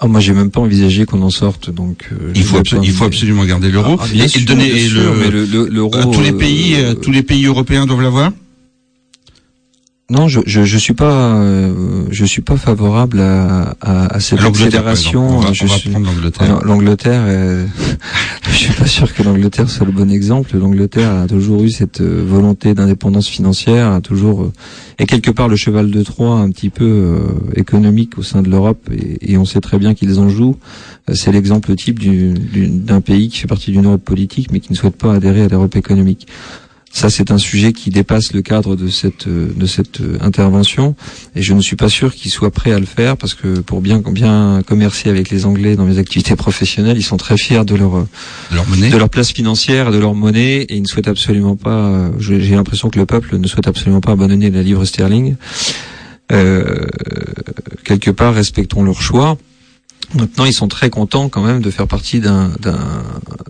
[0.02, 2.08] Ah, moi, j'ai même pas envisagé qu'on en sorte, donc.
[2.10, 6.12] Euh, il faut, il faut absolument garder l'euro ah, et, donner l'euro.
[6.12, 8.32] tous les pays, tous les pays européens doivent l'avoir.
[10.10, 11.72] Non, je, je, je suis pas euh,
[12.10, 15.40] je suis pas favorable à, à, à cette accélération.
[15.52, 16.64] je suis l'Angleterre.
[16.64, 17.64] L'Angleterre, euh,
[18.50, 20.58] je suis pas sûr que l'Angleterre soit le bon exemple.
[20.58, 24.52] L'Angleterre a toujours eu cette euh, volonté d'indépendance financière, a toujours euh,
[24.98, 27.20] et quelque part le cheval de Troie un petit peu
[27.54, 30.56] économique au sein de l'Europe et, et, on sait très bien qu'ils en jouent.
[31.14, 32.00] C'est l'exemple type
[32.84, 35.48] d'un pays qui fait partie d'une Europe politique mais qui ne souhaite pas adhérer à
[35.48, 36.26] l'Europe économique.
[36.92, 40.96] Ça, c'est un sujet qui dépasse le cadre de cette de cette intervention,
[41.36, 43.80] et je ne suis pas sûr qu'ils soient prêts à le faire parce que pour
[43.80, 47.76] bien bien commercer avec les Anglais dans les activités professionnelles, ils sont très fiers de
[47.76, 51.08] leur de leur monnaie, de leur place financière, de leur monnaie, et ils ne souhaitent
[51.08, 52.10] absolument pas.
[52.18, 55.36] J'ai l'impression que le peuple ne souhaite absolument pas abandonner la livre sterling.
[56.32, 56.86] Euh,
[57.84, 59.36] quelque part, respectons leur choix.
[60.14, 62.50] Maintenant, ils sont très contents quand même de faire partie d'un,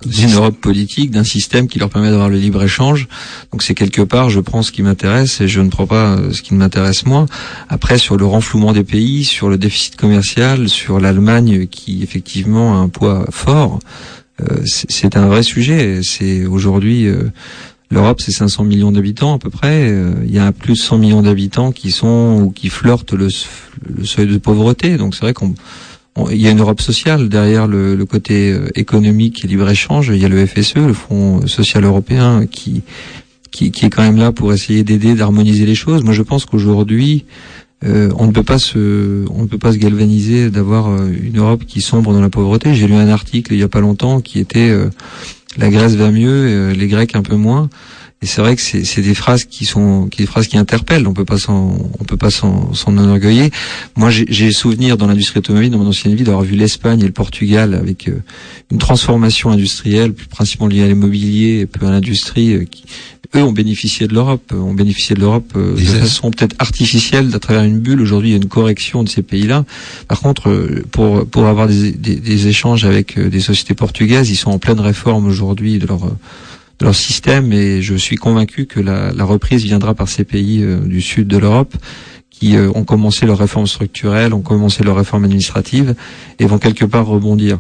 [0.04, 3.08] d'une Europe politique, d'un système qui leur permet d'avoir le libre échange.
[3.50, 6.32] Donc c'est quelque part, je prends ce qui m'intéresse et je ne prends pas euh,
[6.32, 7.24] ce qui ne m'intéresse moins.
[7.70, 12.76] Après, sur le renflouement des pays, sur le déficit commercial, sur l'Allemagne qui effectivement a
[12.76, 13.78] un poids fort,
[14.42, 16.00] euh, c'est, un vrai sujet.
[16.02, 17.30] C'est aujourd'hui euh,
[17.92, 19.92] L'Europe, c'est 500 millions d'habitants à peu près.
[20.24, 23.26] Il y a plus de 100 millions d'habitants qui sont ou qui flirtent le,
[23.84, 24.96] le seuil de pauvreté.
[24.96, 25.54] Donc c'est vrai qu'on
[26.30, 30.08] il y a une Europe sociale derrière le, le côté euh, économique et libre-échange.
[30.08, 32.82] Il y a le FSE, le Fonds social européen, qui,
[33.50, 36.02] qui, qui est quand même là pour essayer d'aider, d'harmoniser les choses.
[36.02, 37.24] Moi, je pense qu'aujourd'hui,
[37.84, 41.38] euh, on ne peut pas se, on ne peut pas se galvaniser d'avoir euh, une
[41.38, 42.74] Europe qui sombre dans la pauvreté.
[42.74, 44.74] J'ai lu un article il y a pas longtemps qui était
[45.56, 47.68] la Grèce va mieux, les Grecs un peu moins.
[48.22, 51.08] Et c'est vrai que c'est des phrases qui sont qui des phrases qui interpellent.
[51.08, 53.48] On peut pas s'en on peut pas s'en enorgueillir.
[53.96, 57.12] Moi, j'ai souvenir dans l'industrie automobile, dans mon ancienne vie, d'avoir vu l'Espagne et le
[57.12, 58.22] Portugal avec euh,
[58.70, 62.52] une transformation industrielle, plus principalement liée à l'immobilier, peu à l'industrie.
[62.52, 62.84] Euh, qui,
[63.36, 67.38] eux ont bénéficié de l'Europe, ont bénéficié de l'Europe euh, de façon peut-être artificielle, à
[67.38, 68.02] travers une bulle.
[68.02, 69.64] Aujourd'hui, il y a une correction de ces pays-là.
[70.08, 74.50] Par contre, pour pour avoir des, des, des échanges avec des sociétés portugaises, ils sont
[74.50, 76.02] en pleine réforme aujourd'hui de leur
[76.80, 80.80] leur système et je suis convaincu que la, la reprise viendra par ces pays euh,
[80.80, 81.74] du sud de l'Europe
[82.30, 85.94] qui euh, ont commencé leurs réformes structurelles, ont commencé leurs réformes administratives
[86.38, 87.58] et vont quelque part rebondir.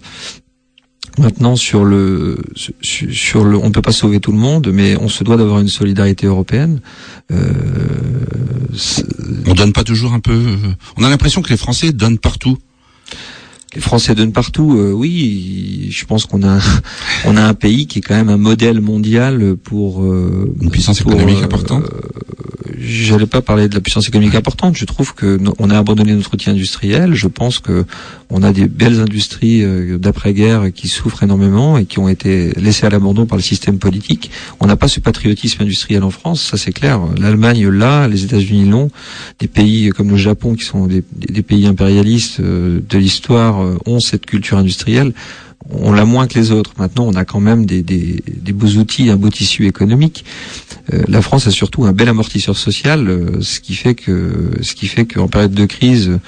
[1.18, 5.08] Maintenant sur le sur le, on ne peut pas sauver tout le monde, mais on
[5.08, 6.80] se doit d'avoir une solidarité européenne.
[7.30, 7.52] Euh,
[9.46, 10.40] on donne pas toujours un peu.
[10.96, 12.56] On a l'impression que les Français donnent partout
[13.74, 14.76] les Français donnent partout.
[14.76, 16.58] Euh, oui, je pense qu'on a
[17.24, 21.00] on a un pays qui est quand même un modèle mondial pour euh, une puissance
[21.00, 21.84] économique euh, importante.
[22.82, 24.74] J'allais pas parler de la puissance économique importante.
[24.76, 27.12] Je trouve que on a abandonné notre outil industriel.
[27.14, 27.84] Je pense que
[28.30, 29.62] on a des belles industries
[29.98, 34.30] d'après-guerre qui souffrent énormément et qui ont été laissées à l'abandon par le système politique.
[34.60, 37.00] On n'a pas ce patriotisme industriel en France, ça c'est clair.
[37.18, 38.90] L'Allemagne l'a, les États-Unis l'ont.
[39.40, 44.00] Des pays comme le Japon qui sont des, des pays impérialistes de l'histoire euh, ont
[44.00, 45.12] cette culture industrielle,
[45.68, 46.72] on l'a moins que les autres.
[46.78, 50.24] Maintenant, on a quand même des, beaux outils, un beau tissu économique.
[50.92, 54.74] Euh, la France a surtout un bel amortisseur social, euh, ce qui fait que, ce
[54.74, 56.18] qui fait qu'en période de crise,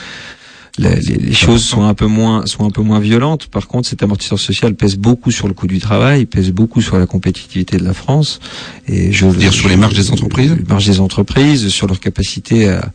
[0.78, 3.46] les, choses sont un peu moins sont un peu moins violentes.
[3.46, 6.98] Par contre, cet amortisseur social pèse beaucoup sur le coût du travail, pèse beaucoup sur
[6.98, 8.40] la compétitivité de la France.
[8.88, 12.00] Et je veux dire sur les marges des entreprises, les marges des entreprises, sur leur
[12.00, 12.90] capacité à,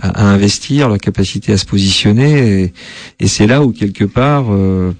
[0.00, 2.72] à, investir, leur capacité à se positionner.
[3.18, 4.46] Et, c'est là où quelque part.
[4.50, 4.92] Euh,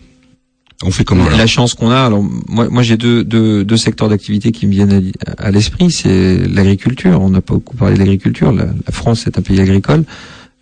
[0.82, 2.00] on fait comment La chance qu'on a.
[2.00, 5.90] Alors moi, moi j'ai deux, deux, deux secteurs d'activité qui me viennent à, l'esprit.
[5.90, 7.20] C'est l'agriculture.
[7.20, 8.50] On n'a pas beaucoup parlé de l'agriculture.
[8.50, 10.04] La, France est un pays agricole.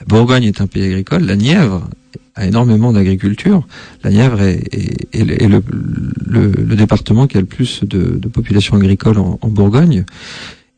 [0.00, 1.22] La Bourgogne est un pays agricole.
[1.22, 1.88] La Nièvre
[2.34, 3.66] a énormément d'agriculture.
[4.02, 5.62] La Nièvre est, est, le,
[6.26, 10.04] le, le, département qui a le plus de, de population agricole en, en Bourgogne.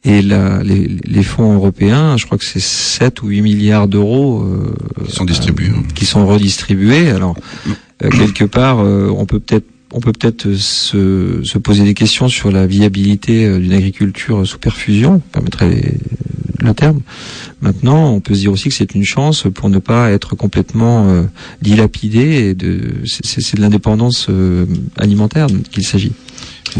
[0.02, 4.42] Et la, les, les, fonds européens, je crois que c'est 7 ou 8 milliards d'euros
[4.42, 7.10] euh, qui sont distribués, euh, qui sont redistribués.
[7.10, 7.36] Alors
[8.02, 12.28] euh, quelque part, euh, on peut peut-être on peut peut-être se, se, poser des questions
[12.28, 15.94] sur la viabilité d'une agriculture sous perfusion, permettrait
[16.60, 17.00] le terme.
[17.60, 21.26] Maintenant, on peut se dire aussi que c'est une chance pour ne pas être complètement
[21.60, 24.28] dilapidé et de c'est de l'indépendance
[24.96, 26.12] alimentaire qu'il s'agit.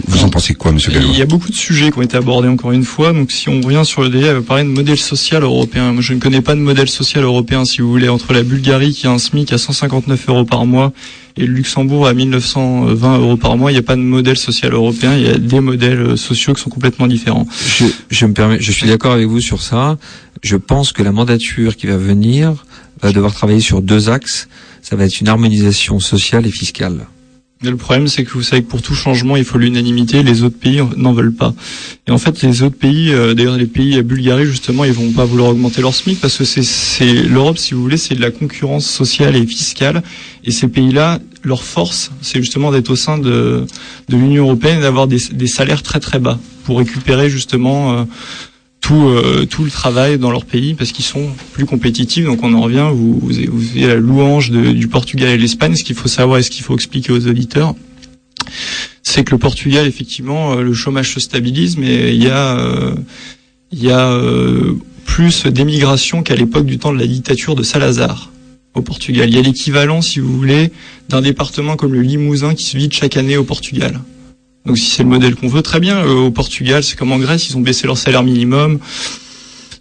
[0.06, 2.16] Vous en pensez quoi, Monsieur Gallois Il y a beaucoup de sujets qui ont été
[2.16, 3.12] abordés encore une fois.
[3.12, 5.92] Donc, si on revient sur le délai, elle va parler de modèle social européen.
[5.92, 8.92] Moi, je ne connais pas de modèle social européen, si vous voulez, entre la Bulgarie
[8.92, 10.92] qui a un SMIC à 159 euros par mois
[11.36, 13.70] et le Luxembourg à 1920 euros par mois.
[13.70, 15.16] Il n'y a pas de modèle social européen.
[15.16, 17.46] Il y a des modèles sociaux qui sont complètement différents.
[17.78, 19.98] Je, je me permets, je suis d'accord avec vous sur ça.
[20.42, 22.64] Je pense que la mandature qui va venir
[23.02, 24.48] va devoir travailler sur deux axes
[24.82, 27.06] ça va être une harmonisation sociale et fiscale.
[27.62, 30.22] Le problème, c'est que vous savez que pour tout changement, il faut l'unanimité.
[30.22, 31.52] Les autres pays n'en veulent pas.
[32.06, 35.12] Et en fait, les autres pays, euh, d'ailleurs les pays à Bulgarie justement, ils vont
[35.12, 38.30] pas vouloir augmenter leur SMIC parce que c'est l'Europe, si vous voulez, c'est de la
[38.30, 40.02] concurrence sociale et fiscale.
[40.44, 43.66] Et ces pays-là, leur force, c'est justement d'être au sein de,
[44.08, 48.04] l'Union européenne et d'avoir des, des, salaires très très bas pour récupérer justement euh,
[48.80, 52.24] tout, euh, tout le travail dans leur pays parce qu'ils sont plus compétitifs.
[52.24, 55.76] Donc on en revient, vous, vous, avez la louange du Portugal et l'Espagne.
[55.76, 57.74] Ce qu'il faut savoir et ce qu'il faut expliquer aux auditeurs,
[59.02, 62.94] c'est que le Portugal, effectivement, euh, le chômage se stabilise, mais il y a,
[63.72, 64.18] il y a
[65.04, 68.30] plus d'émigration qu'à l'époque du temps de la dictature de Salazar
[68.74, 69.28] au Portugal.
[69.28, 70.70] Il y a l'équivalent, si vous voulez,
[71.08, 74.00] d'un département comme le Limousin qui se vide chaque année au Portugal.
[74.66, 75.98] Donc si c'est le modèle qu'on veut, très bien.
[76.04, 78.78] Euh, au Portugal, c'est comme en Grèce, ils ont baissé leur salaire minimum.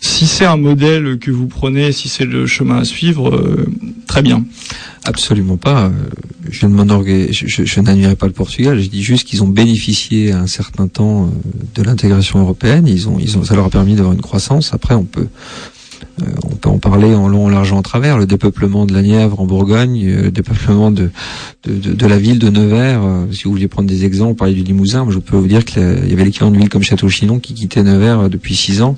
[0.02, 3.66] Si c'est un modèle que vous prenez, si c'est le chemin à suivre, euh,
[4.08, 4.46] très bien.
[5.04, 5.86] Absolument pas.
[5.86, 5.90] Euh,
[6.50, 8.80] je ne je, je n'admirais pas le Portugal.
[8.80, 11.30] Je dis juste qu'ils ont bénéficié à un certain temps
[11.76, 12.88] de l'intégration européenne.
[12.88, 14.74] Ils ont, ils ont, ça leur a permis d'avoir une croissance.
[14.74, 15.26] Après, on peut, euh,
[16.44, 18.18] on peut en parler en long, en large, en travers.
[18.18, 21.10] Le dépeuplement de la Nièvre en Bourgogne, euh, le dépeuplement de,
[21.66, 23.04] de, la ville de Nevers.
[23.04, 25.82] Euh, si vous vouliez prendre des exemples, parler du Limousin, je peux vous dire qu'il
[25.82, 28.98] y avait l'équivalent de ville comme Château-Chinon qui quittait Nevers depuis six ans.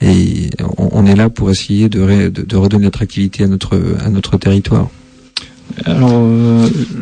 [0.00, 4.88] Et on, est là pour essayer de, de, redonner l'attractivité à notre, à notre territoire.
[5.84, 6.24] Alors,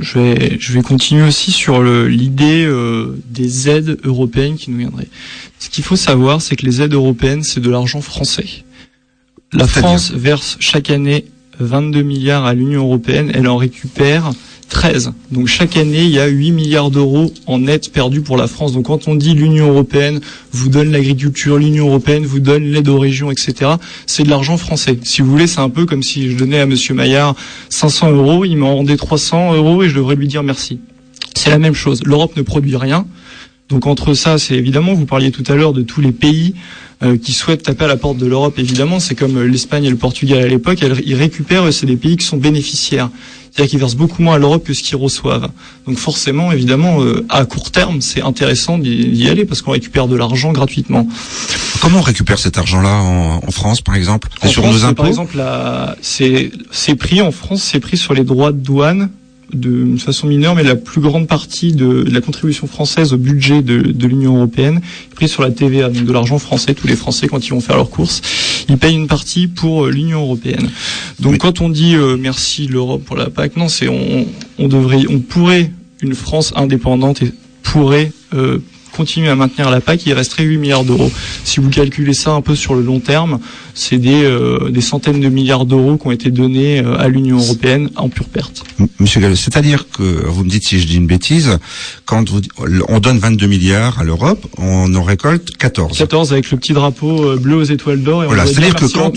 [0.00, 2.66] je vais je vais continuer aussi sur l'idée
[3.28, 5.08] des aides européennes qui nous viendraient.
[5.58, 8.64] Ce qu'il faut savoir, c'est que les aides européennes, c'est de l'argent français.
[9.52, 11.26] La France verse chaque année
[11.60, 14.32] 22 milliards à l'Union européenne, elle en récupère
[14.68, 15.12] 13.
[15.30, 18.72] Donc chaque année, il y a 8 milliards d'euros en net perdus pour la France.
[18.72, 22.98] Donc quand on dit l'Union européenne vous donne l'agriculture, l'Union européenne vous donne l'aide aux
[22.98, 23.72] régions, etc.,
[24.06, 24.98] c'est de l'argent français.
[25.04, 27.36] Si vous voulez, c'est un peu comme si je donnais à Monsieur Maillard
[27.68, 30.80] 500 euros, il m'en rendait 300 euros et je devrais lui dire merci.
[31.34, 32.02] C'est la même chose.
[32.04, 33.06] L'Europe ne produit rien.
[33.68, 36.54] Donc entre ça, c'est évidemment, vous parliez tout à l'heure de tous les pays
[37.02, 39.90] euh, qui souhaitent taper à la porte de l'Europe, évidemment, c'est comme euh, l'Espagne et
[39.90, 43.10] le Portugal à l'époque, ils récupèrent, euh, c'est des pays qui sont bénéficiaires.
[43.50, 45.50] C'est-à-dire qu'ils versent beaucoup moins à l'Europe que ce qu'ils reçoivent.
[45.86, 50.52] Donc forcément, évidemment, à court terme, c'est intéressant d'y aller parce qu'on récupère de l'argent
[50.52, 51.06] gratuitement.
[51.80, 54.28] Comment on récupère cet argent-là en, France, par exemple?
[54.46, 55.38] Sur nos impôts Par exemple,
[56.02, 59.08] c'est pris en France, c'est pris sur les droits de douane
[59.52, 64.06] de façon mineure, mais la plus grande partie de, la contribution française au budget de,
[64.06, 64.80] l'Union européenne
[65.10, 66.74] est prise sur la TVA, donc de l'argent français.
[66.74, 68.22] Tous les Français, quand ils vont faire leurs courses,
[68.68, 70.68] ils payent une partie pour euh, l'Union européenne.
[71.20, 74.26] Donc quand on dit euh, merci l'Europe pour la PAC, non, c'est on,
[74.58, 75.70] on devrait, on pourrait
[76.02, 77.32] une France indépendante et
[77.62, 78.58] pourrait euh,
[78.96, 81.12] continuer à maintenir la PAC, il resterait 8 milliards d'euros.
[81.44, 83.38] Si vous calculez ça un peu sur le long terme,
[83.74, 87.36] c'est des, euh, des centaines de milliards d'euros qui ont été donnés euh, à l'Union
[87.36, 88.64] européenne en pure perte.
[88.98, 91.58] Monsieur Gallo, c'est-à-dire que, vous me dites si je dis une bêtise,
[92.06, 92.40] quand vous,
[92.88, 95.98] on donne 22 milliards à l'Europe, on en récolte 14.
[95.98, 98.24] 14 avec le petit drapeau euh, bleu aux étoiles d'or.
[98.26, 99.12] Voilà, c'est-à-dire que quand,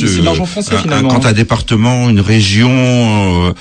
[1.07, 3.53] quand un département, une région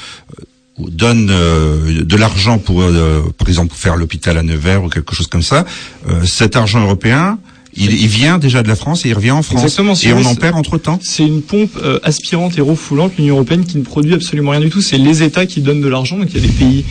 [0.79, 5.27] donne euh, de l'argent pour, euh, par exemple, faire l'hôpital à Nevers ou quelque chose
[5.27, 5.65] comme ça,
[6.09, 7.39] euh, cet argent européen,
[7.75, 9.63] il, il, vient déjà de la France et il revient en France.
[9.63, 10.99] Exactement, et on en perd entre temps.
[11.03, 14.81] C'est une pompe aspirante et refoulante, l'Union européenne, qui ne produit absolument rien du tout.
[14.81, 16.19] C'est les États qui donnent de l'argent.
[16.19, 16.85] Donc il y a des pays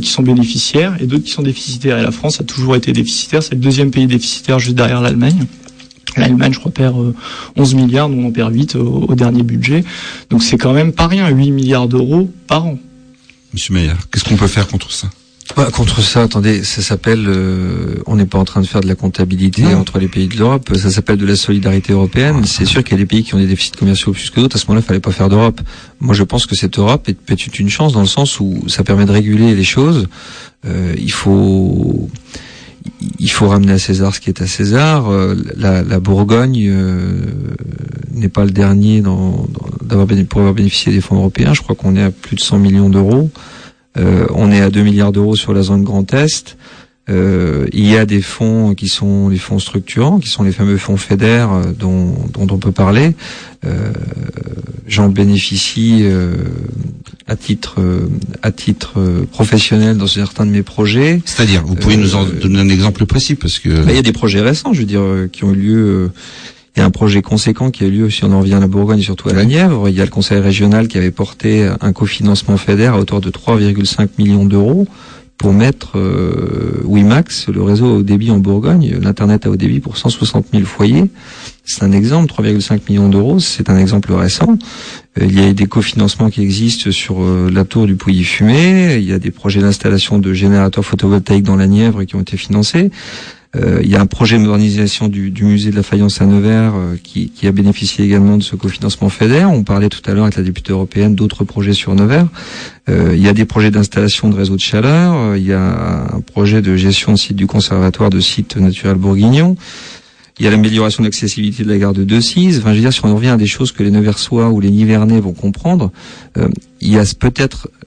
[0.00, 1.98] qui sont bénéficiaires et d'autres qui sont déficitaires.
[1.98, 3.42] Et la France a toujours été déficitaire.
[3.42, 5.46] C'est le deuxième pays déficitaire juste derrière l'Allemagne.
[6.16, 6.96] L'Allemagne, je crois, perd
[7.56, 9.84] 11 milliards, nous on en perd 8 au, dernier budget.
[10.28, 12.78] Donc c'est quand même pas rien, 8 milliards d'euros par an.
[13.52, 15.08] Monsieur Meyer, qu'est-ce qu'on peut faire contre ça?
[15.56, 18.86] Bah, contre ça, attendez, ça s'appelle, euh, on n'est pas en train de faire de
[18.86, 22.44] la comptabilité entre les pays de l'Europe, ça s'appelle de la solidarité européenne.
[22.44, 24.56] C'est sûr qu'il y a des pays qui ont des déficits commerciaux plus que d'autres,
[24.56, 25.60] à ce moment-là, il fallait pas faire d'Europe.
[25.98, 28.84] Moi, je pense que cette Europe est peut-être une chance dans le sens où ça
[28.84, 30.06] permet de réguler les choses.
[30.66, 32.08] Euh, il faut
[33.18, 35.10] il faut ramener à César ce qui est à César.
[35.10, 37.22] Euh, la, Bourgogne euh,
[38.12, 39.46] n'est pas le dernier dans,
[40.28, 41.54] pour avoir bénéficié des fonds européens.
[41.54, 43.30] Je crois qu'on est à plus de 100 millions d'euros.
[43.98, 46.56] Euh, on est à 2 milliards d'euros sur la zone Grand Est.
[47.10, 50.76] Euh, il y a des fonds qui sont les fonds structurants, qui sont les fameux
[50.76, 53.14] fonds FEDER euh, dont, dont on peut parler.
[53.66, 53.92] Euh,
[54.86, 56.34] J'en bénéficie euh,
[57.28, 57.76] à titre
[58.42, 61.22] à titre professionnel dans certains de mes projets.
[61.24, 64.02] C'est-à-dire, vous pouvez nous en donner un exemple précis parce que bah, il y a
[64.02, 66.10] des projets récents, je veux dire, qui ont eu lieu.
[66.74, 68.60] Il y a un projet conséquent qui a eu lieu, si on en revient à
[68.60, 69.88] la Bourgogne, surtout à la Nièvre.
[69.88, 73.30] Il y a le Conseil régional qui avait porté un cofinancement FEDER à hauteur de
[73.30, 74.88] 3,5 millions d'euros
[75.40, 79.96] pour mettre euh, WiMax, le réseau au débit en Bourgogne, l'internet à haut débit pour
[79.96, 81.06] 160 000 foyers.
[81.64, 84.58] C'est un exemple, 3,5 millions d'euros, c'est un exemple récent.
[85.18, 88.98] Euh, il y a des cofinancements qui existent sur euh, la tour du Pouilly-Fumé.
[88.98, 92.36] Il y a des projets d'installation de générateurs photovoltaïques dans la Nièvre qui ont été
[92.36, 92.90] financés.
[93.56, 96.72] Euh, il y a un projet de modernisation du, musée de la faïence à Nevers
[97.02, 99.44] qui, a bénéficié également de ce cofinancement FEDER.
[99.46, 102.28] On parlait tout à l'heure avec la députée européenne d'autres projets sur Nevers.
[102.88, 105.36] il y a des projets d'installation de réseaux de chaleur.
[105.36, 109.56] il y a un projet de gestion de site du conservatoire de sites naturels bourguignons.
[110.40, 112.60] Il y a l'amélioration de l'accessibilité de la gare de Decize.
[112.60, 114.70] Enfin, je veux dire, si on revient à des choses que les Neversois ou les
[114.70, 115.92] Nivernais vont comprendre,
[116.38, 116.48] euh,
[116.80, 117.79] il y a peut-être euh,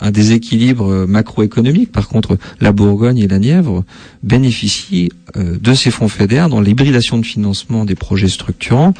[0.00, 1.92] un déséquilibre macroéconomique.
[1.92, 3.84] Par contre, la Bourgogne et la Nièvre
[4.22, 8.94] bénéficient euh, de ces fonds fédères dans l'hybridation de financement des projets structurants.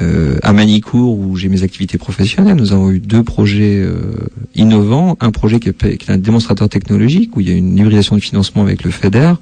[0.00, 3.84] Euh, à Manicourt, où j'ai mes activités professionnelles, nous avons eu deux projets
[4.54, 5.16] innovants.
[5.20, 8.62] Un projet qui est, un démonstrateur technologique, où il y a une hybridation de financement
[8.62, 9.34] avec le FEDER.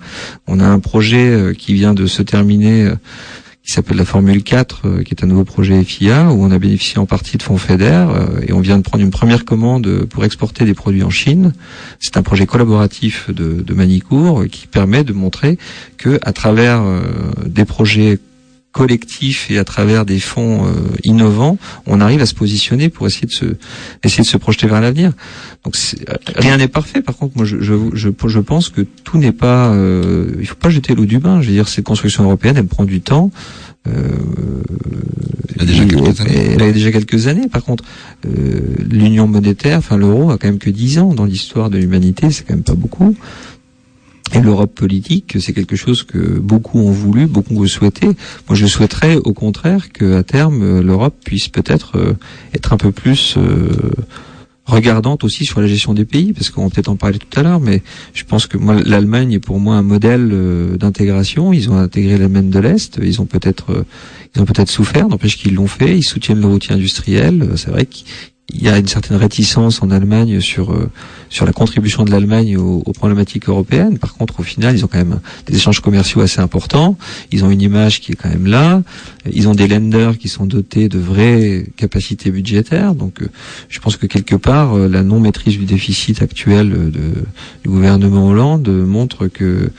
[0.46, 2.90] On a un projet qui vient de se terminer
[3.66, 6.58] qui s'appelle la Formule 4, euh, qui est un nouveau projet FIA, où on a
[6.58, 10.06] bénéficié en partie de fonds FEDER, euh, et on vient de prendre une première commande
[10.06, 11.52] pour exporter des produits en Chine.
[11.98, 15.58] C'est un projet collaboratif de, de Manicourt euh, qui permet de montrer
[15.98, 16.82] que à travers
[17.44, 18.18] des projets
[18.76, 20.66] collectifs et à travers des fonds
[21.02, 23.56] innovants, on arrive à se positionner pour essayer de se
[24.04, 25.12] essayer de se projeter vers l'avenir.
[25.64, 25.74] Donc
[26.36, 27.00] rien n'est parfait.
[27.00, 29.72] Par contre, moi je je, je, je pense que tout n'est pas.
[29.72, 31.40] Euh, il faut pas jeter l'eau du bain.
[31.42, 33.30] Je veux dire, cette construction européenne, elle prend du temps.
[33.88, 33.92] Euh,
[35.54, 36.50] elle, a déjà quelques années.
[36.54, 37.48] elle a déjà quelques années.
[37.48, 37.84] Par contre,
[38.26, 38.60] euh,
[38.90, 42.30] l'union monétaire, enfin l'euro, a quand même que dix ans dans l'histoire de l'humanité.
[42.30, 43.16] C'est quand même pas beaucoup.
[44.34, 48.06] Et l'Europe politique, c'est quelque chose que beaucoup ont voulu, beaucoup ont souhaité.
[48.48, 52.14] Moi, je souhaiterais, au contraire, que à terme, l'Europe puisse peut-être euh,
[52.52, 53.70] être un peu plus euh,
[54.64, 57.60] regardante aussi sur la gestion des pays, parce qu'on peut-être en parler tout à l'heure,
[57.60, 57.82] mais
[58.14, 61.52] je pense que moi l'Allemagne est pour moi un modèle euh, d'intégration.
[61.52, 63.84] Ils ont intégré l'Allemagne de l'Est, ils ont peut-être
[64.34, 65.96] ils ont peut-être souffert, n'empêche qu'ils l'ont fait.
[65.96, 67.52] Ils soutiennent le routier industriel.
[67.56, 68.06] C'est vrai qu'ils
[68.48, 70.90] il y a une certaine réticence en Allemagne sur euh,
[71.28, 73.98] sur la contribution de l'Allemagne aux, problématiques européennes.
[73.98, 76.96] Par contre, au final, ils ont quand même des échanges commerciaux assez importants.
[77.32, 78.82] Ils ont une image qui est quand même là.
[79.30, 82.94] Ils ont des lenders qui sont dotés de vraies capacités budgétaires.
[82.94, 83.28] Donc, euh,
[83.68, 86.90] je pense que quelque part, euh, la non maîtrise du déficit actuel de,
[87.64, 89.70] du gouvernement Hollande montre que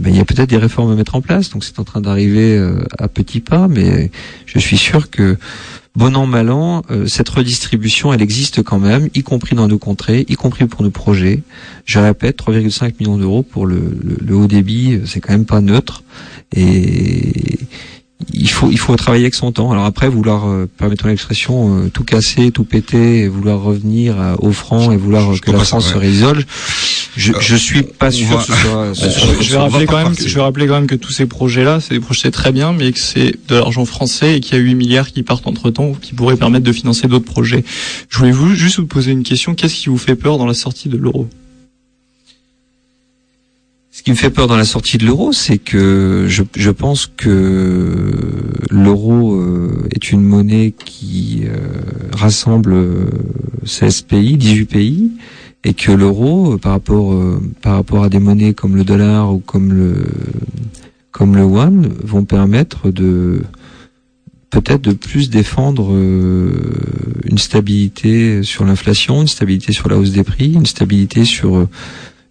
[0.00, 1.50] ben, il y a peut-être des réformes à mettre en place.
[1.50, 2.58] Donc, c'est en train d'arriver
[2.98, 4.10] à petits pas, mais
[4.46, 5.38] je suis sûr que
[5.96, 9.78] bon an, mal an, euh, cette redistribution, elle existe quand même, y compris dans nos
[9.78, 11.42] contrées, y compris pour nos projets.
[11.86, 16.04] Je répète, 3,5 millions d'euros pour le, le, haut débit, c'est quand même pas neutre.
[16.54, 17.58] Et
[18.32, 19.70] il faut il faut travailler avec son temps.
[19.70, 24.52] Alors après vouloir euh, permettons l'expression euh, tout casser, tout péter, et vouloir revenir au
[24.52, 26.44] franc et vouloir que la France se réisole.
[27.16, 28.92] Je, euh, je suis pas sûr que ce soit.
[29.40, 31.80] je vais rappeler quand même que, je vais rappeler quand même que tous ces projets-là,
[31.80, 34.62] c'est des projets très bien, mais que c'est de l'argent français et qu'il y a
[34.62, 37.64] 8 milliards qui partent entre temps qui pourraient permettre de financer d'autres projets.
[38.08, 39.54] Je voulais vous juste vous poser une question.
[39.54, 41.28] Qu'est-ce qui vous fait peur dans la sortie de l'euro?
[43.96, 47.06] Ce qui me fait peur dans la sortie de l'euro, c'est que je, je, pense
[47.06, 48.12] que
[48.70, 51.56] l'euro euh, est une monnaie qui euh,
[52.12, 52.76] rassemble
[53.64, 55.12] 16 pays, 18 pays,
[55.64, 57.18] et que l'euro, euh, par rapport
[57.62, 60.04] par rapport à des monnaies comme le dollar ou comme le
[61.10, 63.44] comme le yuan, vont permettre de
[64.50, 65.90] peut-être de plus défendre
[67.24, 71.66] une stabilité sur l'inflation, une stabilité sur la hausse des prix, une stabilité sur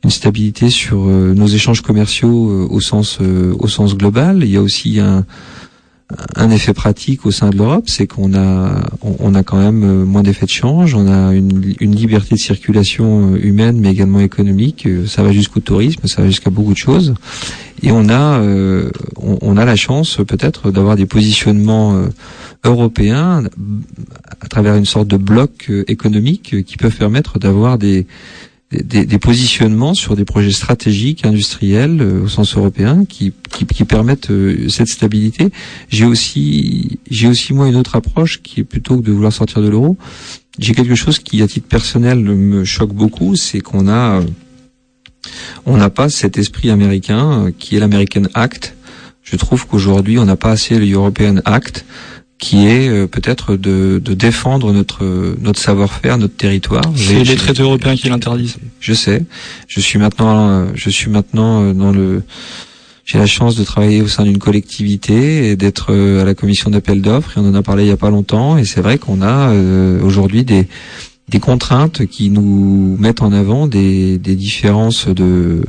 [0.05, 4.43] une stabilité sur euh, nos échanges commerciaux euh, au sens euh, au sens global.
[4.43, 5.25] Il y a aussi un
[6.35, 10.21] un effet pratique au sein de l'Europe, c'est qu'on a on, a quand même moins
[10.21, 14.87] d'effets de change, on a une, une, liberté de circulation humaine mais également économique.
[15.07, 17.15] Ça va jusqu'au tourisme, ça va jusqu'à beaucoup de choses,
[17.81, 18.39] et on a
[19.17, 21.99] on, a la chance peut-être d'avoir des positionnements
[22.63, 23.43] européens
[24.41, 28.05] à travers une sorte de bloc économique qui peuvent permettre d'avoir des
[28.71, 33.85] des, des, positionnements sur des projets stratégiques, industriels euh, au sens européen, qui, qui, qui
[33.85, 35.51] permettent euh, cette stabilité.
[35.89, 39.61] J'ai aussi, j'ai aussi moi une autre approche qui est plutôt que de vouloir sortir
[39.61, 39.97] de l'euro.
[40.57, 44.21] J'ai quelque chose qui, à titre personnel, me choque beaucoup, c'est qu'on a,
[45.65, 48.75] on n'a pas cet esprit américain euh, qui est l'American Act.
[49.21, 51.85] Je trouve qu'aujourd'hui, on n'a pas assez le European Act
[52.37, 56.83] qui est euh, peut-être de, de, défendre notre notre savoir-faire, notre territoire.
[56.95, 58.57] C'est les traités européens qui l'interdisent.
[58.79, 59.23] Je sais.
[59.67, 62.23] Je suis maintenant euh, je suis maintenant euh, dans le
[63.05, 67.03] j'ai la chance de travailler au sein d'une collectivité et d'être à la commission d'appel
[67.03, 69.21] d'offres et on en a parlé il y a pas longtemps et c'est vrai qu'on
[69.21, 69.53] a
[70.01, 70.67] aujourd'hui des
[71.29, 75.61] des contraintes qui nous mettent en avant des, des différences de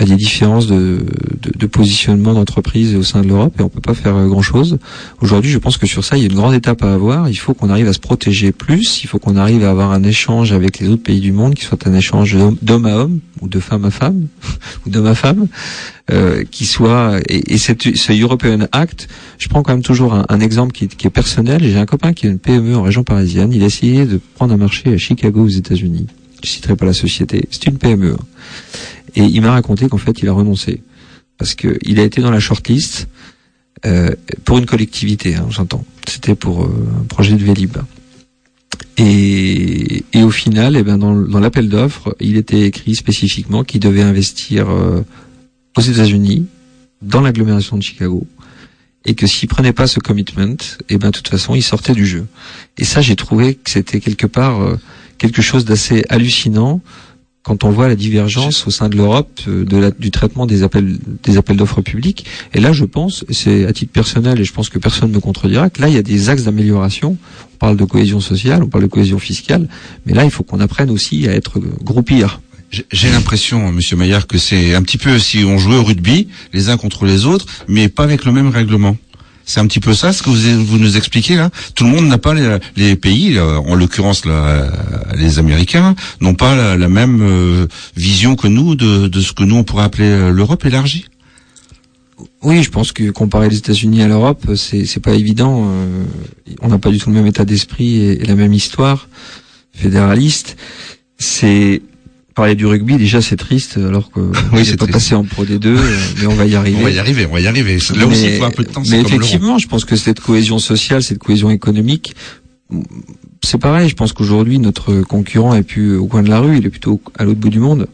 [0.00, 1.04] à des différences de,
[1.42, 4.40] de, de positionnement d'entreprise au sein de l'Europe et on peut pas faire euh, grand
[4.40, 4.78] chose.
[5.20, 7.28] Aujourd'hui, je pense que sur ça, il y a une grande étape à avoir.
[7.28, 9.04] Il faut qu'on arrive à se protéger plus.
[9.04, 11.66] Il faut qu'on arrive à avoir un échange avec les autres pays du monde qui
[11.66, 14.26] soit un échange d'homme à homme ou de femme à femme
[14.86, 15.48] ou d'homme à femme,
[16.10, 19.06] euh, qui soit et, et ce European Act.
[19.36, 21.62] Je prends quand même toujours un, un exemple qui, qui, est personnel.
[21.62, 23.52] J'ai un copain qui a une PME en région parisienne.
[23.52, 26.06] Il a essayé de prendre un marché à Chicago aux États-Unis.
[26.42, 27.48] Je citerai pas la société.
[27.50, 28.16] C'est une PME.
[29.14, 30.82] Et il m'a raconté qu'en fait, il a renoncé
[31.40, 33.08] parce que il a été dans la shortlist
[33.86, 34.14] euh,
[34.44, 35.84] pour une collectivité, hein, j'entends.
[36.06, 37.78] C'était pour euh, un projet de Vélib.
[38.98, 44.02] Et, et au final, eh ben dans, l'appel d'offres, il était écrit spécifiquement qu'il devait
[44.02, 45.00] investir euh,
[45.78, 46.46] aux États-Unis,
[47.00, 48.26] dans l'agglomération de Chicago,
[49.06, 50.58] et que s'il prenait pas ce commitment,
[50.90, 52.26] eh ben de toute façon, il sortait du jeu.
[52.76, 54.76] Et ça, j'ai trouvé que c'était quelque part
[55.20, 56.80] quelque chose d'assez hallucinant
[57.42, 61.36] quand on voit la divergence au sein de l'Europe euh, du traitement des appels des
[61.36, 62.26] appels d'offres publics.
[62.54, 65.20] Et là, je pense, c'est à titre personnel, et je pense que personne ne me
[65.20, 67.16] contredira, que là, il y a des axes d'amélioration.
[67.54, 69.68] On parle de cohésion sociale, on parle de cohésion fiscale,
[70.06, 72.40] mais là, il faut qu'on apprenne aussi à être groupir.
[72.92, 76.68] J'ai l'impression, Monsieur Maillard, que c'est un petit peu si on jouait au rugby, les
[76.68, 78.96] uns contre les autres, mais pas avec le même règlement.
[79.50, 81.50] C'est un petit peu ça ce que vous, vous nous expliquez là.
[81.74, 84.22] Tout le monde n'a pas les, les pays, en l'occurrence
[85.16, 89.42] les Américains, n'ont pas la, la même euh, vision que nous de, de, ce que
[89.42, 91.06] nous on pourrait appeler euh, l'Europe élargie.
[92.42, 95.66] Oui, je pense que comparer les États-Unis à l'Europe, c'est pas évident.
[95.68, 96.04] Euh,
[96.62, 99.08] on n'a pas du tout le même état d'esprit et, et, la même histoire
[99.72, 100.56] fédéraliste.
[101.18, 101.82] C'est
[102.34, 104.20] parler du rugby, déjà c'est triste, alors que
[104.52, 105.78] oui, c'est pas passé en Pro D2,
[106.20, 106.78] mais on va y arriver.
[106.80, 107.76] On va y arriver, on va y arriver.
[107.76, 108.82] Là mais, aussi, il faut un peu de temps.
[108.90, 112.14] Mais effectivement, je pense que cette cohésion sociale, cette cohésion économique,
[113.42, 113.88] c'est pareil.
[113.88, 117.00] Je pense qu'aujourd'hui, notre concurrent est plus au coin de la rue, il est plutôt
[117.18, 117.88] à l'autre bout du monde.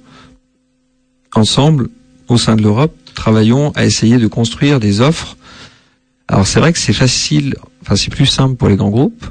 [1.35, 1.89] Ensemble,
[2.29, 5.37] au sein de l'Europe, travaillons à essayer de construire des offres.
[6.29, 9.27] Alors c'est vrai que c'est facile, enfin c'est plus simple pour les grands groupes,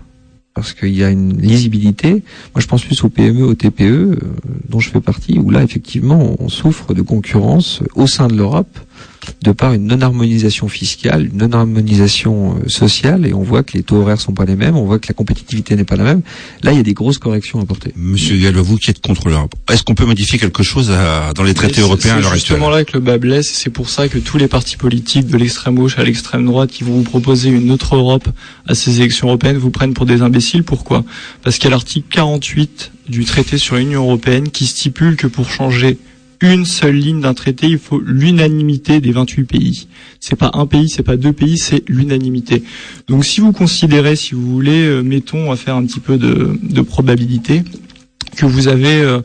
[0.56, 2.24] parce qu'il y a une lisibilité.
[2.56, 4.18] Moi, je pense plus aux PME, aux TPE, euh,
[4.70, 8.80] dont je fais partie, où là, effectivement, on souffre de concurrence au sein de l'Europe,
[9.42, 13.98] de par une non-harmonisation fiscale, une non-harmonisation euh, sociale, et on voit que les taux
[13.98, 16.22] horaires sont pas les mêmes, on voit que la compétitivité n'est pas la même.
[16.64, 17.92] Là, il y a des grosses corrections à apporter.
[17.96, 21.44] Monsieur Gallo, vous qui êtes contre l'Europe, est-ce qu'on peut modifier quelque chose à, dans
[21.44, 22.40] les traités européens à l'heure actuelle?
[22.40, 24.78] C'est justement là que le bas blesse, et c'est pour ça que tous les partis
[24.78, 28.28] politiques, de l'extrême gauche à l'extrême droite, qui vont vous proposer une autre Europe
[28.68, 30.64] à ces élections européennes, vous prennent pour des imbéciles.
[30.64, 31.04] Pourquoi?
[31.44, 35.50] Parce qu'il y a l'article 48 du traité sur l'Union européenne qui stipule que pour
[35.50, 35.98] changer
[36.42, 39.88] une seule ligne d'un traité, il faut l'unanimité des 28 pays.
[40.20, 42.64] C'est pas un pays, c'est pas deux pays, c'est l'unanimité.
[43.08, 46.82] Donc si vous considérez, si vous voulez, euh, mettons à faire un petit peu de,
[46.82, 47.64] probabilité,
[48.36, 49.22] que vous avez euh,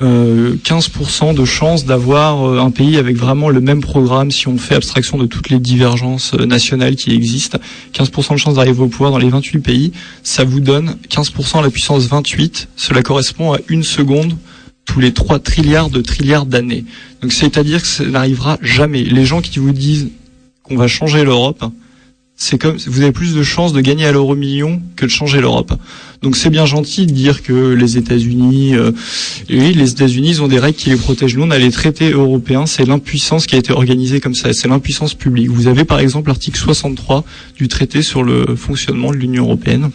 [0.00, 4.56] euh, 15% de chance d'avoir euh, un pays avec vraiment le même programme si on
[4.56, 7.58] fait abstraction de toutes les divergences euh, nationales qui existent,
[7.92, 9.92] 15% de chance d'arriver au pouvoir dans les 28 pays,
[10.22, 14.34] ça vous donne 15% à la puissance 28, cela correspond à une seconde
[14.84, 16.84] tous les 3 trilliards de trilliards d'années.
[17.20, 19.04] Donc c'est-à-dire que ça n'arrivera jamais.
[19.04, 20.08] Les gens qui vous disent
[20.62, 21.64] qu'on va changer l'Europe,
[22.36, 25.40] c'est comme vous avez plus de chances de gagner à l'euro million que de changer
[25.40, 25.72] l'Europe.
[26.22, 28.90] Donc c'est bien gentil de dire que les États-Unis, euh,
[29.48, 31.36] oui, les États-Unis ont des règles qui les protègent.
[31.36, 32.66] Nous, on a les traités européens.
[32.66, 34.52] C'est l'impuissance qui a été organisée comme ça.
[34.52, 35.50] C'est l'impuissance publique.
[35.50, 37.24] Vous avez par exemple l'article 63
[37.56, 39.90] du traité sur le fonctionnement de l'Union européenne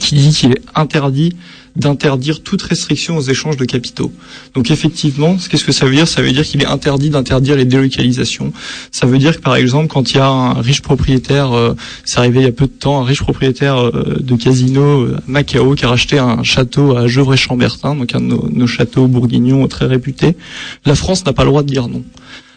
[0.00, 1.36] qui dit qu'il est interdit
[1.76, 4.12] d'interdire toute restriction aux échanges de capitaux.
[4.54, 6.08] Donc effectivement, qu'est-ce que ça veut dire?
[6.08, 8.52] Ça veut dire qu'il est interdit d'interdire les délocalisations.
[8.90, 11.74] Ça veut dire que par exemple, quand il y a un riche propriétaire, euh,
[12.04, 15.16] c'est arrivé il y a peu de temps, un riche propriétaire euh, de casino euh,
[15.18, 19.66] à Macao qui a racheté un château à Gevrey-Chambertin, donc un de nos, châteaux bourguignons
[19.68, 20.36] très réputés,
[20.84, 22.02] la France n'a pas le droit de dire non.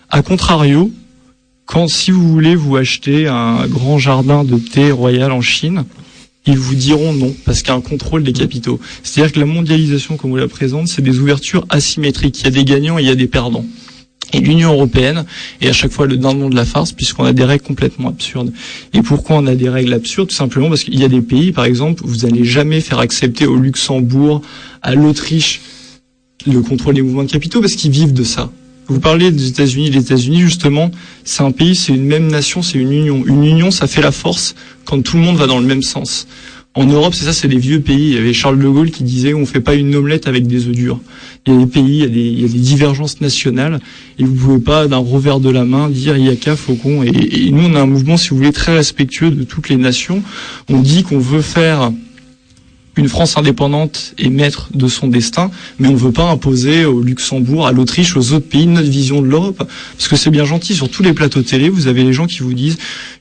[0.10, 0.92] A contrario,
[1.66, 5.84] quand si vous voulez vous acheter un grand jardin de thé royal en Chine,
[6.46, 8.80] ils vous diront non, parce qu'il y a un contrôle des capitaux.
[9.04, 12.40] C'est-à-dire que la mondialisation, comme vous la présente, c'est des ouvertures asymétriques.
[12.42, 13.66] Il y a des gagnants et il y a des perdants.
[14.32, 15.26] Et l'Union européenne
[15.60, 18.54] est à chaque fois le dindon de la farce puisqu'on a des règles complètement absurdes.
[18.94, 20.30] Et pourquoi on a des règles absurdes?
[20.30, 23.48] Tout simplement parce qu'il y a des pays, par exemple, vous n'allez jamais faire accepter
[23.48, 24.42] au Luxembourg,
[24.82, 25.62] à l'Autriche,
[26.46, 28.52] le contrôle des mouvements de capitaux parce qu'ils vivent de ça.
[28.90, 29.92] Vous parlez des États-Unis.
[29.92, 30.90] Les États-Unis, justement,
[31.24, 33.24] c'est un pays, c'est une même nation, c'est une union.
[33.26, 36.28] Une union, ça fait la force quand tout le monde va dans le même sens.
[36.76, 38.10] En Europe, c'est ça, c'est des vieux pays.
[38.10, 40.68] Il y avait Charles de Gaulle qui disait on fait pas une omelette avec des
[40.68, 41.00] œufs durs.
[41.46, 43.80] Il y a des pays, il y a des, divergences nationales
[44.18, 47.04] et vous pouvez pas d'un revers de la main dire il y a qu'à Faucon.
[47.04, 50.24] Et nous, on a un mouvement, si vous voulez, très respectueux de toutes les nations.
[50.68, 51.92] On dit qu'on veut faire
[53.00, 57.02] une France indépendante est maître de son destin, mais on ne veut pas imposer au
[57.02, 59.64] Luxembourg, à l'Autriche, aux autres pays notre vision de l'Europe.
[59.98, 62.40] Parce que c'est bien gentil, sur tous les plateaux télé, vous avez les gens qui
[62.40, 62.78] vous disent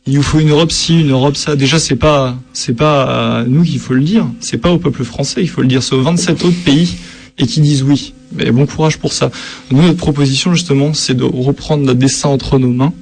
[0.06, 1.54] il nous faut une Europe ci, une Europe ça.
[1.54, 5.42] Déjà, c'est pas c'est pas nous qu'il faut le dire, c'est pas au peuple français,
[5.42, 6.96] il faut le dire, c'est aux 27 autres pays
[7.38, 8.14] et qui disent oui.
[8.32, 9.30] Mais bon courage pour ça.
[9.70, 12.92] Nous, notre proposition justement, c'est de reprendre notre destin entre nos mains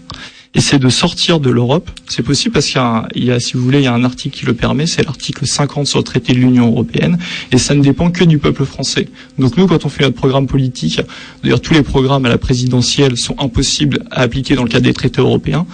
[0.56, 1.90] et c'est de sortir de l'Europe.
[2.08, 4.46] C'est possible parce qu'il y, a, si vous voulez, il y a un article qui
[4.46, 7.18] le permet, c'est l'article 50 sur le traité de l'Union européenne,
[7.52, 9.08] et ça ne dépend que du peuple français.
[9.38, 11.02] Donc nous, quand on fait notre programme politique,
[11.42, 14.94] d'ailleurs tous les programmes à la présidentielle sont impossibles à appliquer dans le cadre des
[14.94, 15.66] traités européens,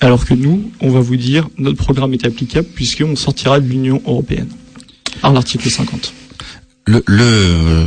[0.00, 4.00] alors que nous, on va vous dire, notre programme est applicable puisqu'on sortira de l'Union
[4.06, 4.50] européenne.
[5.20, 6.23] Par l'article 50
[6.86, 7.86] le, le,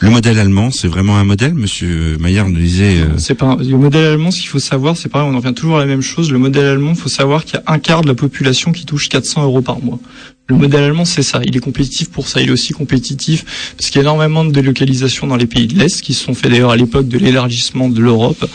[0.00, 1.54] le modèle allemand, c'est vraiment un modèle.
[1.54, 3.00] Monsieur Maillard nous disait.
[3.00, 4.30] Euh, c'est pas le modèle allemand.
[4.30, 5.28] Ce qu'il faut savoir, c'est pareil.
[5.30, 6.32] On en revient toujours à la même chose.
[6.32, 8.86] Le modèle allemand, il faut savoir qu'il y a un quart de la population qui
[8.86, 9.98] touche 400 euros par mois.
[10.48, 11.40] Le modèle allemand, c'est ça.
[11.44, 12.40] Il est compétitif pour ça.
[12.40, 15.78] Il est aussi compétitif parce qu'il y a énormément de délocalisations dans les pays de
[15.78, 18.48] l'Est qui se sont fait d'ailleurs à l'époque de l'élargissement de l'Europe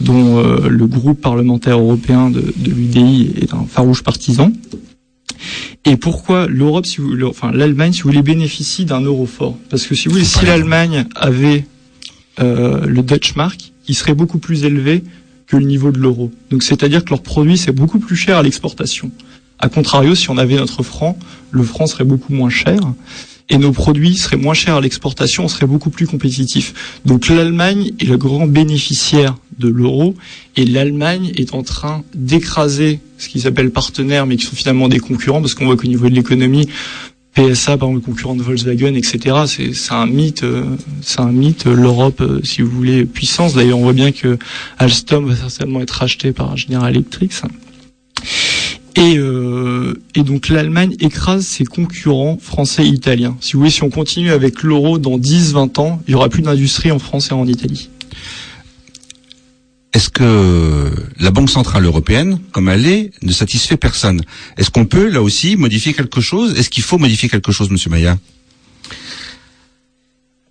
[0.00, 4.50] dont euh, le groupe parlementaire européen de, de l'UDI est un farouche partisan.
[5.84, 9.56] Et pourquoi l'Europe, si vous, enfin l'Allemagne, si vous voulez, bénéficie d'un euro fort?
[9.70, 11.64] Parce que si vous voulez, si l'Allemagne avait
[12.40, 15.02] euh, le Dutch Mark, il serait beaucoup plus élevé
[15.46, 16.30] que le niveau de l'euro.
[16.50, 19.10] Donc c'est-à-dire que leur produit c'est beaucoup plus cher à l'exportation.
[19.58, 21.18] A contrario, si on avait notre franc,
[21.50, 22.80] le franc serait beaucoup moins cher
[23.50, 27.00] et nos produits seraient moins chers à l'exportation, on serait beaucoup plus compétitif.
[27.04, 30.14] Donc l'Allemagne est le grand bénéficiaire de l'euro
[30.56, 35.00] et l'Allemagne est en train d'écraser ce qu'ils appellent partenaires, mais qui sont finalement des
[35.00, 36.68] concurrents, parce qu'on voit qu'au niveau de l'économie,
[37.34, 39.36] PSA, par exemple, le concurrent de Volkswagen, etc.
[39.46, 40.64] C'est un mythe, euh,
[41.02, 41.66] c'est un mythe.
[41.66, 43.54] L'Europe, euh, si vous voulez, puissance.
[43.54, 44.36] D'ailleurs, on voit bien que
[44.78, 47.32] Alstom va certainement être racheté par General Electric.
[48.96, 53.36] Et, euh, et donc l'Allemagne écrase ses concurrents français et italiens.
[53.40, 56.42] Si vous voulez, si on continue avec l'euro dans 10-20 ans, il y aura plus
[56.42, 57.88] d'industrie en France et en Italie.
[59.92, 64.22] Est-ce que la Banque Centrale Européenne, comme elle est, ne satisfait personne?
[64.56, 66.56] Est-ce qu'on peut, là aussi, modifier quelque chose?
[66.56, 68.16] Est-ce qu'il faut modifier quelque chose, Monsieur Maillard?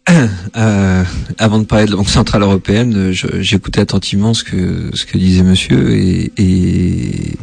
[0.56, 1.04] Euh,
[1.38, 5.44] avant de parler de la Banque centrale européenne, j'écoutais attentivement ce que ce que disait
[5.44, 7.38] Monsieur et, et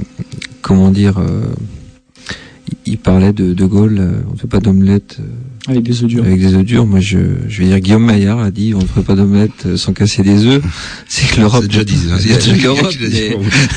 [0.67, 1.47] comment dire, euh,
[2.87, 5.19] il parlait de De Gaulle, euh, on ne fait pas d'omelette.
[5.21, 6.25] Euh, avec des œufs durs.
[6.25, 6.87] Avec des œufs durs.
[6.87, 9.93] Moi, je, je vais dire Guillaume Maillard a dit on ne ferait pas d'omelette sans
[9.93, 10.63] casser des œufs.
[11.09, 11.67] C'est que l'Europe.
[11.67, 11.97] déjà dit.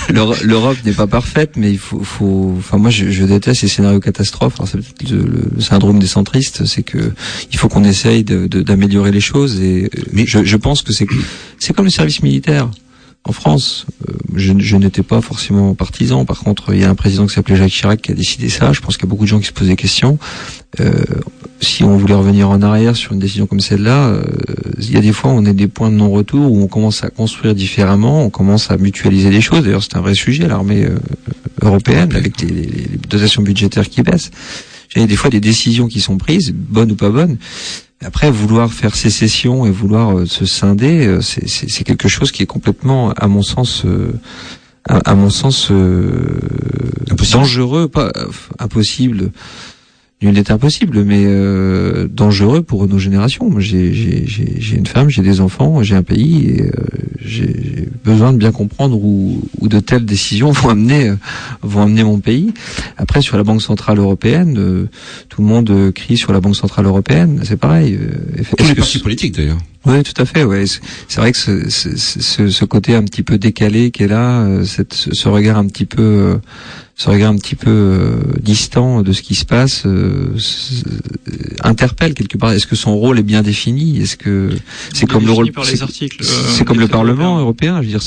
[0.43, 2.55] L'Europe n'est pas parfaite, mais il faut, faut.
[2.57, 4.55] Enfin, moi, je, je déteste les scénarios catastrophes.
[4.65, 7.11] c'est peut-être le, syndrome des centristes, c'est que
[7.51, 9.61] il faut qu'on essaye d'améliorer de, les choses.
[9.61, 11.05] Et mais je, je pense que c'est
[11.59, 12.69] c'est comme le service militaire
[13.25, 13.85] en France.
[14.07, 16.25] Euh, je, je n'étais pas forcément partisan.
[16.25, 18.73] Par contre, il y a un président qui s'appelait Jacques Chirac qui a décidé ça.
[18.73, 20.17] Je pense qu'il y a beaucoup de gens qui se posent des questions.
[20.79, 21.03] Euh,
[21.61, 24.23] si on voulait revenir en arrière sur une décision comme celle-là, euh,
[24.77, 27.09] il y a des fois on est des points de non-retour où on commence à
[27.09, 29.63] construire différemment, on commence à mutualiser les choses.
[29.63, 30.97] D'ailleurs, c'est un vrai sujet l'armée euh,
[31.61, 34.31] européenne avec les, les, dotations budgétaires qui baissent.
[34.95, 37.37] Il y a des fois des décisions qui sont prises, bonnes ou pas bonnes,
[38.01, 42.47] après, vouloir faire sécession et vouloir euh, se scinder, euh, c'est quelque chose qui est
[42.47, 44.13] complètement, à mon sens, euh,
[44.87, 45.71] à, mon sens,
[47.31, 48.11] dangereux, pas
[48.57, 49.31] impossible
[50.21, 53.49] nul n'est impossible, mais euh, dangereux pour nos générations.
[53.49, 56.71] Moi, j'ai une femme, j'ai des enfants, j'ai un pays, et euh,
[57.23, 61.15] j'ai besoin de bien comprendre où, où, de telles décisions vont amener, euh,
[61.61, 62.53] vont amener mon pays.
[62.97, 64.87] Après, sur la Banque centrale européenne,
[65.29, 67.41] tout le monde crie sur la Banque centrale européenne.
[67.43, 67.97] C'est pareil.
[68.57, 69.57] Tous les partis politiques, d'ailleurs.
[69.85, 70.43] Oui, tout à fait.
[70.43, 70.65] Ouais,
[71.07, 74.93] c'est vrai que ce, ce, ce, côté un petit peu décalé qui est là, cette,
[74.93, 76.39] ce regard un petit peu
[76.99, 80.35] ce regard un petit peu euh, distant de ce qui se passe euh,
[81.63, 82.51] interpelle quelque part.
[82.51, 84.01] Est-ce que son rôle est bien défini?
[84.01, 84.49] Est-ce que
[84.93, 87.77] c'est comme le rôle C'est comme le Parlement européen.
[87.81, 88.01] Je veux dire,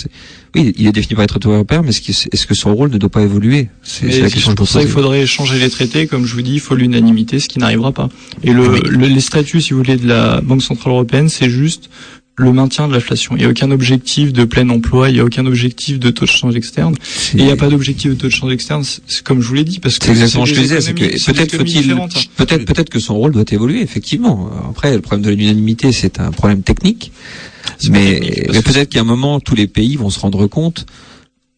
[0.55, 3.09] oui, il est défini par les traités européens, mais est-ce que, son rôle ne doit
[3.09, 3.71] pas évoluer?
[3.83, 6.07] C'est la question pour ça il faudrait changer les traités.
[6.07, 8.11] Comme je vous dis, il faut l'unanimité, ce qui n'arrivera pas.
[8.45, 11.89] Et le, le, les statuts, si vous voulez, de la Banque centrale européenne, c'est juste
[12.37, 13.37] le maintien de l'inflation.
[13.37, 16.25] Il n'y a aucun objectif de plein emploi, il n'y a aucun objectif de taux
[16.25, 16.95] de change externe.
[17.35, 18.85] Et il n'y a pas d'objectif de taux de change externe,
[19.25, 21.33] comme je vous l'ai dit, parce que c'est exactement ce que je disais, c'est que
[21.33, 21.95] peut-être faut-il,
[22.37, 24.51] peut-être peut-être que son rôle doit évoluer effectivement.
[24.71, 27.13] Après, le problème de l'unanimité, c'est un problème technique,
[27.91, 30.87] mais, mais peut-être qu'à un moment, tous les pays vont se rendre compte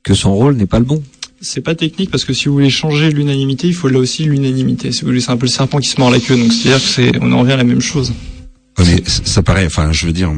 [0.02, 1.02] que son rôle n'est pas le bon
[1.40, 4.92] c'est pas technique parce que si vous voulez changer l'unanimité, il faut là aussi l'unanimité.
[4.92, 6.38] Si vous voulez, c'est un peu le serpent qui se mord la queue.
[6.38, 8.14] Donc c'est-à-dire que c'est, on en revient à la même chose.
[8.78, 10.32] Mais ça paraît, enfin, je veux dire,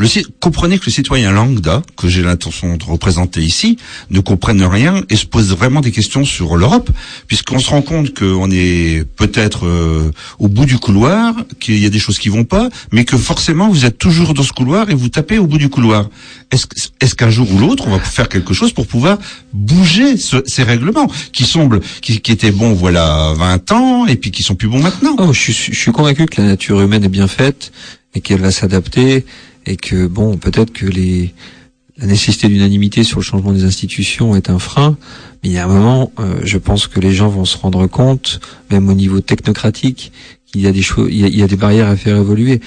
[0.00, 0.08] le,
[0.40, 3.76] comprenez que le citoyen lambda, que j'ai l'intention de représenter ici,
[4.10, 6.90] ne comprenne rien et se pose vraiment des questions sur l'Europe,
[7.26, 11.90] puisqu'on se rend compte qu'on est peut-être euh, au bout du couloir, qu'il y a
[11.90, 14.94] des choses qui vont pas, mais que forcément vous êtes toujours dans ce couloir et
[14.94, 16.08] vous tapez au bout du couloir.
[16.50, 16.66] Est-ce
[17.00, 19.18] est qu'un jour ou l'autre, on va faire quelque chose pour pouvoir
[19.52, 24.42] bouger ces règlements qui semblent, qui, qui, étaient bons voilà 20 ans et puis qui
[24.42, 25.14] sont plus bons maintenant?
[25.18, 27.70] Oh, je, je suis convaincu que la nature humaine est bien faite
[28.14, 29.24] et qu'elle va s'adapter
[29.70, 34.58] et que bon, peut-être que la nécessité d'unanimité sur le changement des institutions est un
[34.58, 34.96] frein,
[35.42, 37.86] mais il y a un moment, euh, je pense que les gens vont se rendre
[37.86, 38.40] compte,
[38.70, 40.10] même au niveau technocratique,
[40.46, 42.60] qu'il y a des choses, il, y a des barrières à faire évoluer.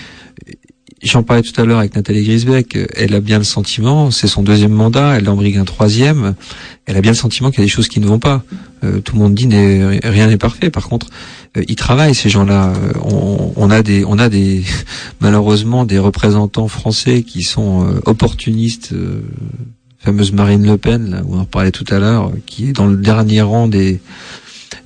[1.01, 2.77] J'en parlais tout à l'heure avec Nathalie Grisbeck.
[2.95, 6.35] Elle a bien le sentiment, c'est son deuxième mandat, elle en brigue un troisième.
[6.85, 8.43] Elle a bien le sentiment qu'il y a des choses qui ne vont pas.
[8.83, 10.69] Euh, tout le monde dit rien n'est parfait.
[10.69, 11.07] Par contre,
[11.57, 12.73] euh, ils travaillent ces gens-là.
[12.73, 12.93] Euh,
[13.55, 14.63] on, a des, on a des,
[15.21, 18.93] malheureusement des représentants français qui sont euh, opportunistes.
[19.99, 22.87] fameuse Marine Le Pen, là, où on en parlait tout à l'heure, qui est dans
[22.87, 23.99] le dernier rang des,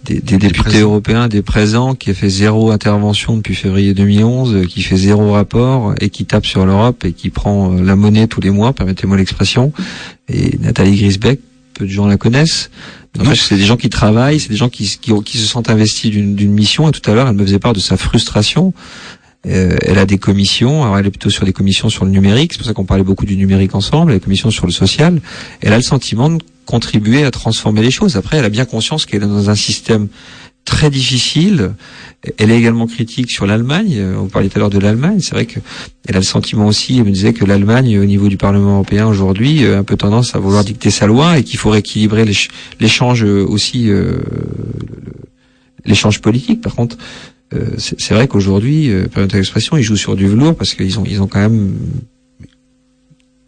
[0.08, 4.98] des, députés européens, des présents, qui a fait zéro intervention depuis février 2011, qui fait
[4.98, 8.74] zéro rapport et qui tape sur l'Europe et qui prend la monnaie tous les mois,
[8.74, 9.74] permettez-moi l'expression.
[10.30, 11.40] Et Nathalie Grisbeck,
[11.74, 12.70] peu de gens la connaissent.
[13.20, 15.70] En fait, c'est des gens qui travaillent, c'est des gens qui, qui, qui, se sentent
[15.70, 16.88] investis d'une mission.
[16.88, 18.74] Et tout à l'heure, elle me faisait part de sa frustration.
[19.46, 22.54] Euh, elle a des commissions, alors elle est plutôt sur des commissions sur le numérique,
[22.54, 25.22] c'est pour ça qu'on parlait beaucoup du numérique ensemble, des commissions sur le social.
[25.62, 28.18] Elle a le sentiment de contribuer à transformer les choses.
[28.18, 30.08] Après, elle a bien conscience qu'elle est dans un système
[30.66, 31.72] très difficile.
[32.38, 33.96] Elle est également critique sur l'Allemagne.
[33.96, 35.20] Euh, on parlait tout à l'heure de l'Allemagne.
[35.22, 35.62] C'est vrai qu'elle
[36.10, 39.66] a le sentiment aussi, elle me disait que l'Allemagne, au niveau du Parlement européen aujourd'hui,
[39.66, 42.26] a un peu tendance à vouloir dicter sa loi et qu'il faut rééquilibrer
[42.80, 44.18] l'échange aussi, euh,
[45.86, 46.60] l'échange politique.
[46.60, 46.98] Par contre,
[47.54, 51.22] euh, c'est vrai qu'aujourd'hui, par l'expression, ils jouent sur du velours parce qu'ils ont, ils
[51.22, 51.76] ont quand même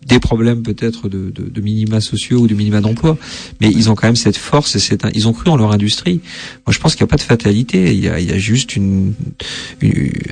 [0.10, 3.18] des problèmes peut-être de, de, de, minima sociaux ou de minima d'emploi,
[3.62, 6.22] mais ils ont quand même cette force et c'est ils ont cru en leur industrie.
[6.66, 7.94] Moi, je pense qu'il n'y a pas de fatalité.
[7.94, 9.14] Il y a, il y a juste une,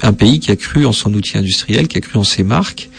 [0.01, 2.89] un pays qui a cru en son outil industriel, qui a cru en ses marques.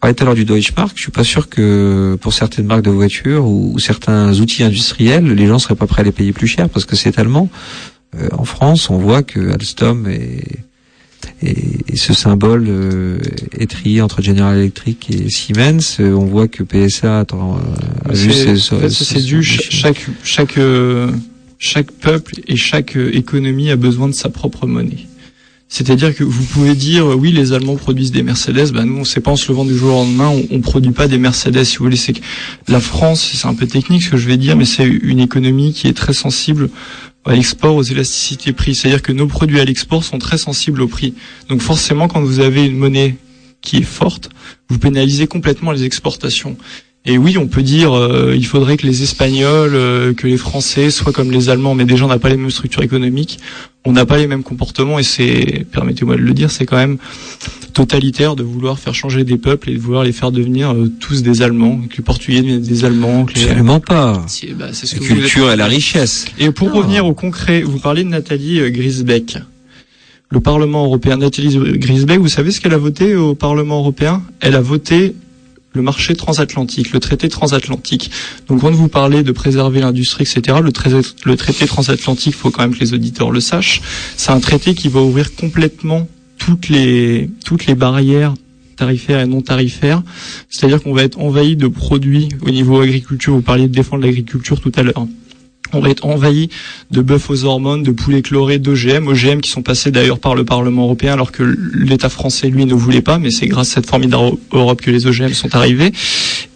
[0.00, 0.92] Parlait tout à l'heure du Deutschmark.
[0.94, 5.46] Je suis pas sûr que pour certaines marques de voitures ou, certains outils industriels, les
[5.46, 7.48] gens seraient pas prêts à les payer plus cher parce que c'est allemand.
[8.16, 10.66] Euh, en France, on voit que Alstom est
[11.42, 13.18] et, ce symbole euh,
[13.58, 15.96] est trié entre General Electric et Siemens.
[16.00, 18.32] Euh, on voit que PSA a, vu
[18.90, 21.10] c'est dû chaque chaque euh,
[21.58, 25.06] chaque peuple et chaque économie a besoin de sa propre monnaie.
[25.68, 29.20] C'est-à-dire que vous pouvez dire oui les Allemands produisent des Mercedes, ben nous on sait
[29.20, 31.78] pas en se levant du jour au lendemain, on, on produit pas des Mercedes si
[31.78, 31.96] vous voulez.
[31.96, 32.20] C'est que
[32.68, 35.72] la France, c'est un peu technique ce que je vais dire, mais c'est une économie
[35.72, 36.70] qui est très sensible
[37.26, 38.74] à l'export aux élasticités prix.
[38.74, 41.14] C'est-à-dire que nos produits à l'export sont très sensibles au prix.
[41.48, 43.16] Donc forcément, quand vous avez une monnaie
[43.60, 44.30] qui est forte,
[44.68, 46.56] vous pénalisez complètement les exportations.
[47.08, 50.90] Et oui, on peut dire euh, il faudrait que les Espagnols, euh, que les Français
[50.90, 53.38] soient comme les Allemands, mais déjà on n'a pas les mêmes structures économiques,
[53.84, 56.98] on n'a pas les mêmes comportements, et c'est, permettez-moi de le dire, c'est quand même
[57.72, 61.22] totalitaire de vouloir faire changer des peuples et de vouloir les faire devenir euh, tous
[61.22, 63.24] des Allemands, que les Portugais deviennent des Allemands.
[63.24, 64.24] Que Absolument pas.
[64.58, 66.24] Bah, c'est ce la culture et la richesse.
[66.40, 69.38] Et pour revenir au concret, vous parlez de Nathalie Grisbeck
[70.28, 71.18] le Parlement européen.
[71.18, 74.24] Nathalie Grisbeck, vous savez ce qu'elle a voté au Parlement européen?
[74.40, 75.14] Elle a voté
[75.76, 78.10] le marché transatlantique, le traité transatlantique.
[78.48, 80.72] Donc quand vous parlez de préserver l'industrie, etc., le,
[81.24, 83.82] le traité transatlantique, faut quand même que les auditeurs le sachent,
[84.16, 86.08] c'est un traité qui va ouvrir complètement
[86.38, 88.34] toutes les, toutes les barrières
[88.76, 90.02] tarifaires et non tarifaires.
[90.50, 93.34] C'est-à-dire qu'on va être envahi de produits au niveau agriculture.
[93.34, 95.06] Vous parliez de défendre l'agriculture tout à l'heure
[95.72, 96.48] on va être envahi
[96.90, 100.44] de bœufs aux hormones, de poulets chlorés, d'OGM, OGM qui sont passés d'ailleurs par le
[100.44, 101.42] Parlement européen alors que
[101.74, 105.06] l'État français, lui, ne voulait pas, mais c'est grâce à cette formidable Europe que les
[105.06, 105.92] OGM sont arrivés.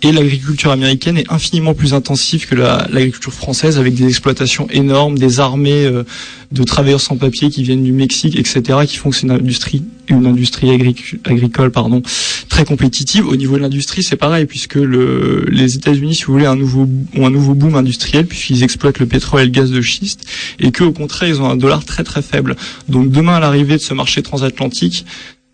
[0.02, 5.40] Et l'agriculture américaine est infiniment plus intensive que l'agriculture française avec des exploitations énormes, des
[5.40, 6.04] armées euh,
[6.52, 9.82] de travailleurs sans papier qui viennent du Mexique, etc., qui font que c'est une industrie,
[10.08, 12.02] une industrie agricole, pardon,
[12.48, 13.26] très compétitive.
[13.26, 17.30] Au niveau de l'industrie, c'est pareil, puisque le, les États-Unis, si vous voulez, ont un
[17.30, 20.26] nouveau boom industriel, puisqu'ils exploitent le pétrole et le gaz de schiste,
[20.58, 22.56] et qu'au contraire, ils ont un dollar très très faible.
[22.88, 25.04] Donc demain, à l'arrivée de ce marché transatlantique,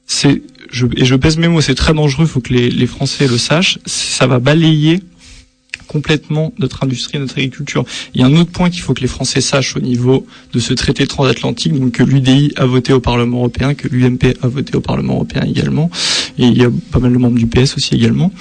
[0.06, 2.86] c'est, je, et je pèse mes mots, c'est très dangereux, il faut que les, les
[2.86, 5.00] Français le sachent, ça va balayer
[5.86, 7.84] complètement notre industrie, notre agriculture.
[8.14, 10.58] Il y a un autre point qu'il faut que les Français sachent au niveau de
[10.58, 14.76] ce traité transatlantique, donc que l'UDI a voté au Parlement européen, que l'UMP a voté
[14.76, 15.90] au Parlement européen également,
[16.38, 18.32] et il y a pas mal de membres du PS aussi également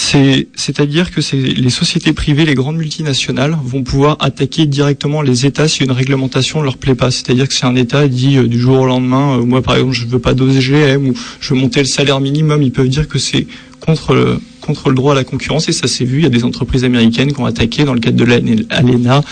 [0.00, 5.82] c'est-à-dire que les sociétés privées, les grandes multinationales vont pouvoir attaquer directement les États si
[5.82, 7.10] une réglementation leur plaît pas.
[7.10, 9.94] C'est-à-dire que si un État dit euh, du jour au lendemain, euh, moi par exemple,
[9.94, 13.18] je veux pas d'OGM ou je veux monter le salaire minimum, ils peuvent dire que
[13.18, 13.48] c'est
[13.80, 16.18] contre le, contre le droit à la concurrence et ça s'est vu.
[16.18, 19.22] Il y a des entreprises américaines qui ont attaqué dans le cadre de l'ALENA,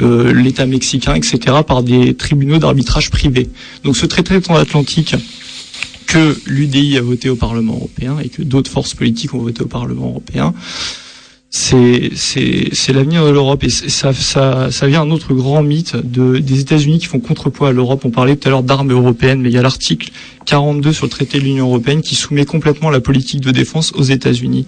[0.00, 1.58] euh, l'État mexicain, etc.
[1.66, 3.50] par des tribunaux d'arbitrage privés.
[3.84, 5.16] Donc ce traité transatlantique
[6.14, 9.66] que l'UDI a voté au Parlement européen et que d'autres forces politiques ont voté au
[9.66, 10.54] Parlement européen,
[11.50, 16.38] c'est c'est l'avenir de l'Europe et ça ça ça vient un autre grand mythe de
[16.38, 18.04] des États-Unis qui font contrepoids à l'Europe.
[18.04, 20.10] On parlait tout à l'heure d'armes européennes, mais il y a l'article
[20.46, 24.02] 42 sur le traité de l'Union européenne qui soumet complètement la politique de défense aux
[24.04, 24.66] États-Unis.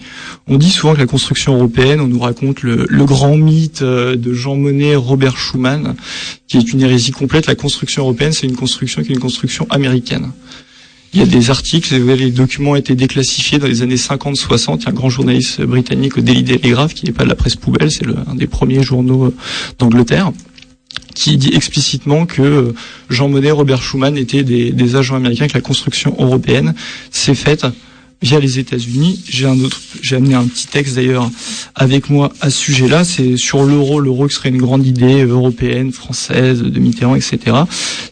[0.48, 4.16] On dit souvent que la construction européenne, on nous raconte le, le grand mythe euh,
[4.16, 5.94] de Jean Monnet, Robert Schuman,
[6.48, 7.46] qui est une hérésie complète.
[7.46, 10.30] La construction européenne, c'est une construction qui est une construction américaine.
[11.12, 14.78] Il y a des articles, les documents ont déclassifiés dans les années 50-60.
[14.80, 17.34] Il y a un grand journaliste britannique au Daily Telegraph, qui n'est pas de la
[17.34, 19.34] presse poubelle, c'est un des premiers journaux euh,
[19.78, 20.32] d'Angleterre,
[21.14, 22.74] qui dit explicitement que euh,
[23.08, 26.74] Jean Monnet, Robert Schuman étaient des agents américains, que la construction européenne
[27.10, 27.64] s'est faite
[28.22, 29.22] via les États-Unis.
[29.28, 31.30] J'ai un autre, j'ai amené un petit texte d'ailleurs
[31.74, 33.04] avec moi à ce sujet-là.
[33.04, 37.56] C'est sur l'euro, l'euro qui serait une grande idée européenne, française, de Mitterrand, etc.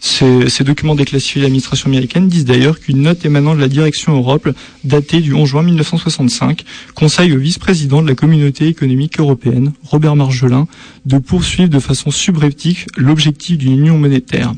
[0.00, 4.14] Ces, ces documents déclassifiés de l'administration américaine disent d'ailleurs qu'une note émanant de la direction
[4.14, 4.48] Europe,
[4.84, 10.68] datée du 11 juin 1965, conseille au vice-président de la communauté économique européenne, Robert Marjolin,
[11.06, 14.54] de poursuivre de façon subreptique l'objectif d'une union monétaire.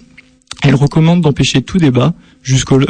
[0.63, 2.81] Elle recommande d'empêcher tout débat jusqu'au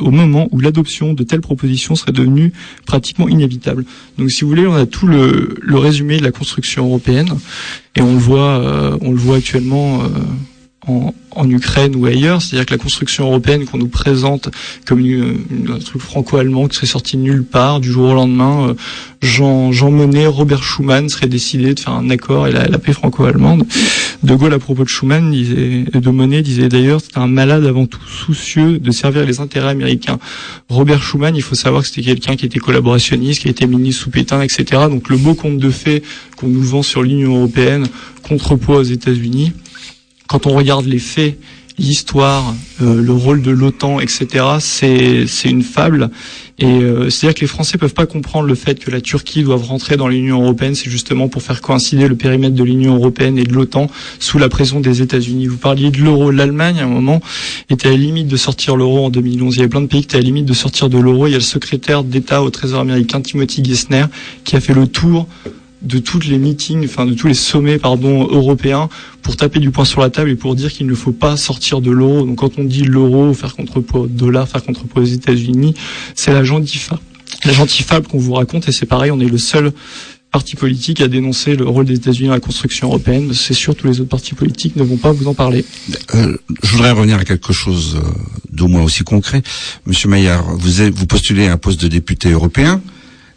[0.00, 2.52] au moment où l'adoption de telles propositions serait devenue
[2.86, 3.84] pratiquement inévitable.
[4.18, 7.28] Donc, si vous voulez, on a tout le, le résumé de la construction européenne,
[7.96, 10.02] et on le voit, euh, on le voit actuellement.
[10.02, 10.08] Euh,
[10.86, 14.48] en, en, Ukraine ou ailleurs, c'est-à-dire que la construction européenne qu'on nous présente
[14.86, 15.36] comme une,
[15.68, 18.74] un truc franco-allemand qui serait sorti de nulle part, du jour au lendemain, euh,
[19.20, 22.94] Jean, Jean Monnet, Robert Schuman seraient décidés de faire un accord et la, la paix
[22.94, 23.66] franco-allemande.
[24.22, 27.84] De Gaulle, à propos de Schuman, disait, de Monnet, disait d'ailleurs, c'était un malade avant
[27.84, 30.18] tout soucieux de servir les intérêts américains.
[30.70, 34.10] Robert Schuman, il faut savoir que c'était quelqu'un qui était collaborationniste, qui était ministre sous
[34.10, 34.64] Pétain, etc.
[34.88, 36.02] Donc le beau conte de fait
[36.36, 37.86] qu'on nous vend sur l'Union européenne,
[38.22, 39.52] contrepoids aux États-Unis,
[40.30, 41.36] quand on regarde les faits,
[41.76, 46.08] l'histoire, euh, le rôle de l'OTAN, etc., c'est c'est une fable.
[46.60, 49.64] Et euh, c'est-à-dire que les Français peuvent pas comprendre le fait que la Turquie doive
[49.64, 50.76] rentrer dans l'Union européenne.
[50.76, 53.88] C'est justement pour faire coïncider le périmètre de l'Union européenne et de l'OTAN
[54.20, 55.48] sous la pression des États-Unis.
[55.48, 56.30] Vous parliez de l'euro.
[56.30, 57.20] L'Allemagne, à un moment,
[57.68, 59.56] était à la limite de sortir l'euro en 2011.
[59.56, 61.26] Il y avait plein de pays qui étaient à la limite de sortir de l'euro.
[61.26, 64.04] Il y a le secrétaire d'État au Trésor américain, Timothy Gessner,
[64.44, 65.26] qui a fait le tour
[65.82, 68.88] de tous les meetings, enfin de tous les sommets pardon européens
[69.22, 71.80] pour taper du poing sur la table et pour dire qu'il ne faut pas sortir
[71.80, 72.24] de l'euro.
[72.24, 75.74] Donc quand on dit l'euro, faire contrepoids dollar, faire contrepoids aux États-Unis,
[76.14, 76.98] c'est la gentifa.
[77.44, 79.72] La gentifable qu'on vous raconte et c'est pareil, on est le seul
[80.30, 83.32] parti politique à dénoncer le rôle des États-Unis dans la construction européenne.
[83.34, 85.64] C'est sûr, tous les autres partis politiques ne vont pas vous en parler.
[86.14, 88.08] Euh, je voudrais revenir à quelque chose euh,
[88.52, 89.42] d'au moins aussi concret.
[89.86, 92.80] Monsieur Maillard, vous, vous postulez un poste de député européen.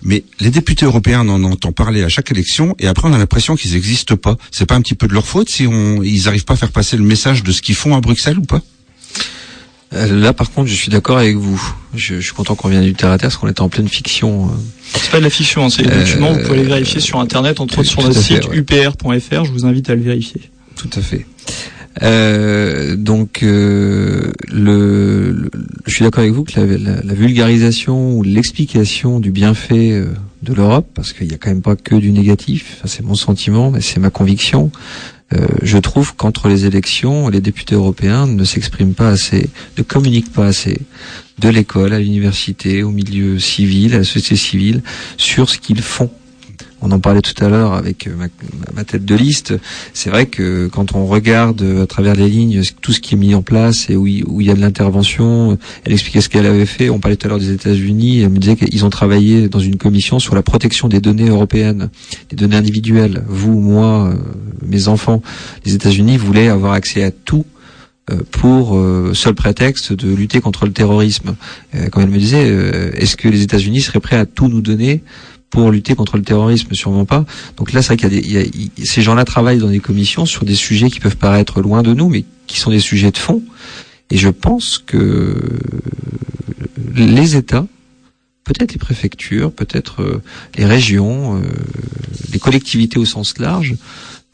[0.05, 3.17] Mais les députés européens, on en entend parler à chaque élection, et après on a
[3.17, 4.35] l'impression qu'ils n'existent pas.
[4.51, 6.71] C'est pas un petit peu de leur faute si on, ils n'arrivent pas à faire
[6.71, 8.61] passer le message de ce qu'ils font à Bruxelles ou pas?
[9.93, 11.61] Euh, Là, par contre, je suis d'accord avec vous.
[11.93, 13.87] Je, je suis content qu'on vienne du terre à terre, parce qu'on était en pleine
[13.87, 14.47] fiction.
[14.47, 14.49] euh.
[14.95, 17.19] C'est pas de la fiction, hein, c'est des Euh, documents, vous pouvez les vérifier sur
[17.19, 18.57] internet, entre autres sur notre site ouais.
[18.57, 20.41] upr.fr, je vous invite à le vérifier.
[20.75, 21.25] Tout à fait.
[22.01, 25.49] Euh, donc, euh, le,
[25.85, 30.07] je suis d'accord avec vous que la, vulgarisation ou l'explication du bienfait euh,
[30.41, 33.71] de l'Europe, parce qu'il n'y a quand même pas que du négatif, c'est mon sentiment,
[33.71, 34.71] mais c'est ma conviction.
[35.63, 40.45] je trouve qu'entre les élections, les députés européens ne s'expriment pas assez, ne communiquent pas
[40.45, 40.79] assez
[41.39, 44.81] de l'école à l'université, au milieu civil, à la société civile,
[45.17, 46.11] sur ce qu'ils font.
[46.85, 48.27] On en parlait tout à l'heure avec euh,
[48.75, 49.53] ma, tête de liste.
[49.93, 53.17] C'est vrai que quand on regarde euh, à travers les lignes tout ce qui est
[53.17, 56.65] mis en place et où il, y a de l'intervention, elle expliquait ce qu'elle avait
[56.65, 56.89] fait.
[56.89, 58.19] On parlait tout à l'heure des États-Unis.
[58.19, 61.89] Elle me disait qu'ils ont travaillé dans une commission sur la protection des données européennes,
[62.29, 63.23] des données individuelles.
[63.29, 64.15] Vous, moi, euh,
[64.67, 65.21] mes enfants,
[65.65, 67.45] les États-Unis voulaient avoir accès à tout
[68.11, 71.37] euh, pour euh, seul prétexte de lutter contre le terrorisme.
[71.73, 74.59] Euh, Comme elle me disait, euh, est-ce que les États-Unis seraient prêts à tout nous
[74.59, 75.01] donner
[75.53, 77.25] pour lutter contre le terrorisme Sûrement pas.
[77.57, 79.69] Donc là, c'est vrai qu'il y a, des, il y a- ces gens-là travaillent dans
[79.69, 82.79] des commissions sur des sujets qui peuvent paraître loin de nous, mais qui sont des
[82.79, 83.43] sujets de fond.
[84.09, 85.35] Et je pense que
[86.95, 87.67] les États,
[88.43, 90.21] peut-être les préfectures, peut-être euh,
[90.57, 91.41] les régions, euh,
[92.33, 93.75] les collectivités au sens large,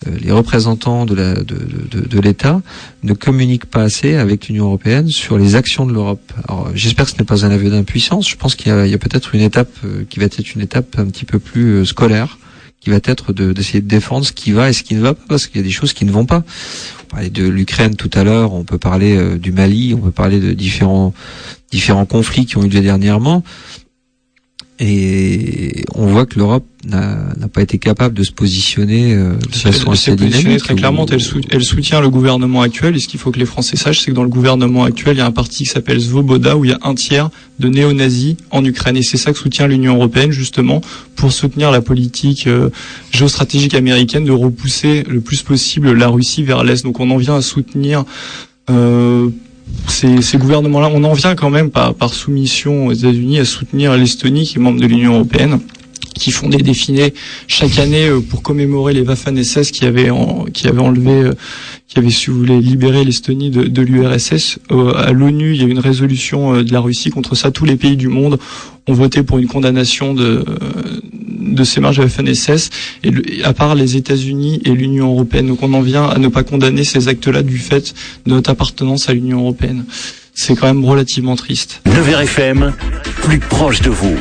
[0.05, 1.55] les représentants de, la, de,
[1.91, 2.61] de, de l'État
[3.03, 6.31] ne communiquent pas assez avec l'Union européenne sur les actions de l'Europe.
[6.47, 8.29] Alors j'espère que ce n'est pas un aveu d'impuissance.
[8.29, 10.55] Je pense qu'il y a, il y a peut-être une étape euh, qui va être
[10.55, 12.37] une étape un petit peu plus euh, scolaire,
[12.79, 15.13] qui va être de, d'essayer de défendre ce qui va et ce qui ne va
[15.13, 16.43] pas, parce qu'il y a des choses qui ne vont pas.
[17.03, 20.39] On parlait de l'Ukraine tout à l'heure, on peut parler du Mali, on peut parler
[20.39, 21.13] de différents
[21.71, 23.43] différents conflits qui ont eu lieu dernièrement.
[24.81, 29.91] Et on voit que l'Europe n'a pas été capable de se positionner euh, de façon
[29.91, 30.59] assez dynamique.
[30.59, 31.19] Très clairement, elle,
[31.49, 32.95] elle, soutient le gouvernement actuel.
[32.95, 35.19] Et ce qu'il faut que les Français sachent, c'est que dans le gouvernement actuel, il
[35.19, 38.37] y a un parti qui s'appelle Svoboda, où il y a un tiers de néo-nazis
[38.51, 38.95] en Ukraine.
[38.95, 40.79] Et c'est ça que soutient l'Union européenne, justement,
[41.17, 42.69] pour soutenir la politique euh,
[43.11, 46.83] géostratégique américaine de repousser le plus possible la Russie vers l'Est.
[46.83, 48.05] Donc on en vient à soutenir...
[48.69, 49.29] Euh,
[49.87, 53.97] ces, ces gouvernements-là, on en vient quand même par, par soumission aux États-Unis à soutenir
[53.97, 55.59] l'Estonie, qui est membre de l'Union européenne
[56.19, 57.13] qui font des défilés
[57.47, 60.09] chaque année euh, pour commémorer les Waffen-SS qui avaient
[60.53, 61.33] qui avaient enlevé euh,
[61.87, 65.65] qui avaient si vous voulez libérer l'Estonie de, de l'URSS euh, à l'ONU il y
[65.65, 67.51] a une résolution de la Russie contre ça.
[67.51, 68.37] Tous les pays du monde
[68.87, 70.43] ont voté pour une condamnation de
[71.59, 72.69] de ces marges Waffen-SS
[73.03, 76.43] et à part les États-Unis et l'Union européenne donc on en vient à ne pas
[76.43, 77.93] condamner ces actes-là du fait
[78.25, 79.85] de notre appartenance à l'Union européenne
[80.33, 81.81] c'est quand même relativement triste.
[81.85, 82.73] 9 FM,
[83.23, 84.17] plus proche de vous.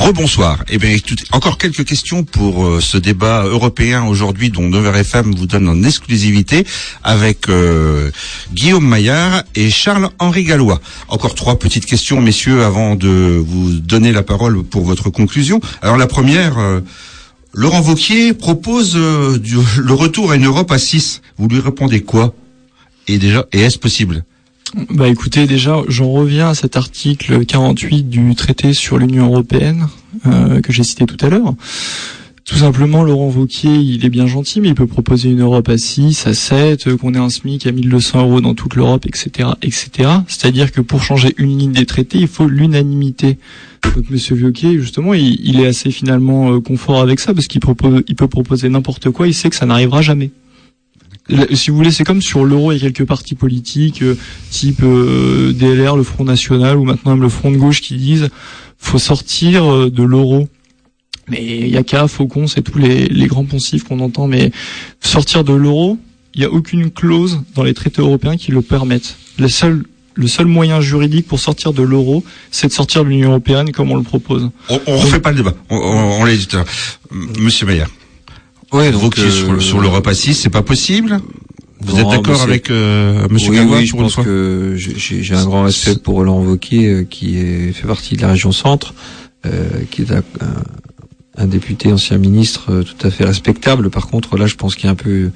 [0.00, 0.64] Rebonsoir.
[0.70, 0.96] Eh bien,
[1.32, 6.66] encore quelques questions pour euh, ce débat européen aujourd'hui dont 9RFM vous donne en exclusivité
[7.04, 8.10] avec euh,
[8.54, 10.80] Guillaume Maillard et Charles-Henri Gallois.
[11.08, 15.60] Encore trois petites questions, messieurs, avant de vous donner la parole pour votre conclusion.
[15.82, 16.80] Alors la première, euh,
[17.52, 21.20] Laurent Vauquier propose le retour à une Europe à 6.
[21.36, 22.32] Vous lui répondez quoi?
[23.06, 24.24] Et déjà, et est-ce possible?
[24.90, 29.88] Bah écoutez, déjà, j'en reviens à cet article 48 du traité sur l'Union européenne
[30.26, 31.54] euh, que j'ai cité tout à l'heure.
[32.44, 35.78] Tout simplement, Laurent Vauquier, il est bien gentil, mais il peut proposer une Europe à
[35.78, 39.50] 6, à 7, euh, qu'on ait un SMIC à 1200 euros dans toute l'Europe, etc.,
[39.62, 40.08] etc.
[40.28, 43.38] C'est-à-dire que pour changer une ligne des traités, il faut l'unanimité.
[43.94, 47.60] Donc Monsieur Vauquier, justement, il, il, est assez finalement euh, confort avec ça parce qu'il
[47.60, 49.26] propose, il peut proposer n'importe quoi.
[49.26, 50.30] Il sait que ça n'arrivera jamais
[51.52, 54.16] si vous voulez, c'est comme sur l'euro, il y a quelques partis politiques, euh,
[54.50, 58.28] type euh, DLR, le Front National, ou maintenant même le Front de gauche, qui disent
[58.78, 60.48] faut sortir euh, de l'euro.
[61.28, 64.50] Mais Yaka, Faucon, c'est tous les, les grands poncifs qu'on entend, mais
[65.00, 65.98] sortir de l'euro,
[66.34, 69.16] il n'y a aucune clause dans les traités européens qui le permettent.
[69.38, 73.30] Le seul, le seul moyen juridique pour sortir de l'euro, c'est de sortir de l'Union
[73.30, 74.50] européenne comme on le propose.
[74.68, 75.54] On, on refait pas le débat.
[75.68, 76.32] On, on, on l'a.
[77.38, 77.90] Monsieur Maillard.
[78.72, 81.20] Ouais, donc euh, sur, sur, le repas 6, c'est pas possible.
[81.80, 85.96] Vous êtes d'accord avec euh, Monsieur Oui, oui je pense que j'ai un grand respect
[85.96, 88.94] pour Roland Wauquiez, euh, qui est, fait partie de la région Centre,
[89.46, 90.22] euh, qui est un,
[91.38, 93.90] un, député, ancien ministre, tout à fait respectable.
[93.90, 95.30] Par contre, là, je pense qu'il y a un peu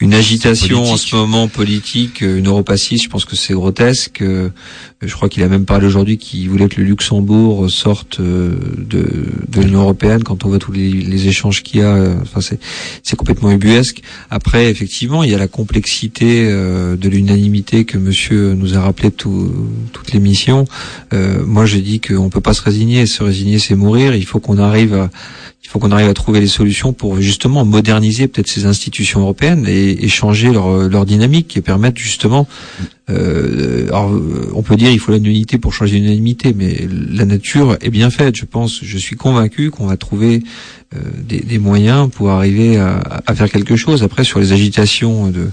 [0.00, 4.22] une agitation en ce moment politique, une europacie, je pense que c'est grotesque.
[4.22, 4.48] Euh,
[5.02, 9.26] je crois qu'il a même parlé aujourd'hui qu'il voulait que le Luxembourg sorte euh, de,
[9.48, 10.22] de l'Union européenne.
[10.24, 12.58] Quand on voit tous les, les échanges qu'il y a, euh, enfin c'est,
[13.02, 14.00] c'est complètement ubuesque.
[14.30, 19.52] Après, effectivement, il y a la complexité de l'unanimité que Monsieur nous a rappelé tout,
[19.92, 20.64] toutes les missions.
[21.12, 23.06] moi, j'ai dit qu'on peut pas se résigner.
[23.06, 24.14] Se résigner, c'est mourir.
[24.14, 25.10] Il faut qu'on arrive à
[25.62, 29.66] il faut qu'on arrive à trouver des solutions pour justement moderniser peut-être ces institutions européennes
[29.68, 32.48] et, et changer leur, leur, dynamique et permettre justement.
[33.10, 34.10] Euh, alors,
[34.54, 38.36] on peut dire il faut l'unanimité pour changer l'unanimité, mais la nature est bien faite.
[38.36, 40.42] Je pense, je suis convaincu qu'on va trouver
[40.94, 44.02] euh, des, des, moyens pour arriver à, à, faire quelque chose.
[44.02, 45.50] Après, sur les agitations de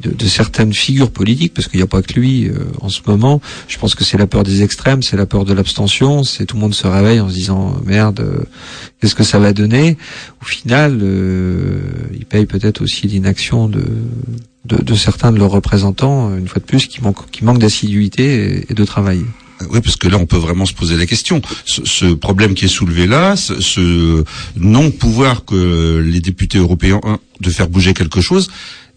[0.00, 3.00] de, de, certaines figures politiques, parce qu'il n'y a pas que lui euh, en ce
[3.06, 3.40] moment.
[3.68, 6.56] Je pense que c'est la peur des extrêmes, c'est la peur de l'abstention, c'est tout
[6.56, 8.44] le monde se réveille en se disant merde, euh,
[9.00, 9.96] qu'est-ce que ça va donner?
[10.42, 11.80] Au final, euh,
[12.12, 13.84] il paye peut-être aussi l'inaction de,
[14.64, 18.66] de, de, certains de leurs représentants, une fois de plus, qui manquent, qui manquent d'assiduité
[18.68, 19.22] et, de travail.
[19.70, 21.40] Oui, parce que là, on peut vraiment se poser la question.
[21.64, 24.24] Ce, ce problème qui est soulevé là, ce, ce
[24.56, 27.00] non-pouvoir que les députés européens
[27.40, 28.48] de faire bouger quelque chose,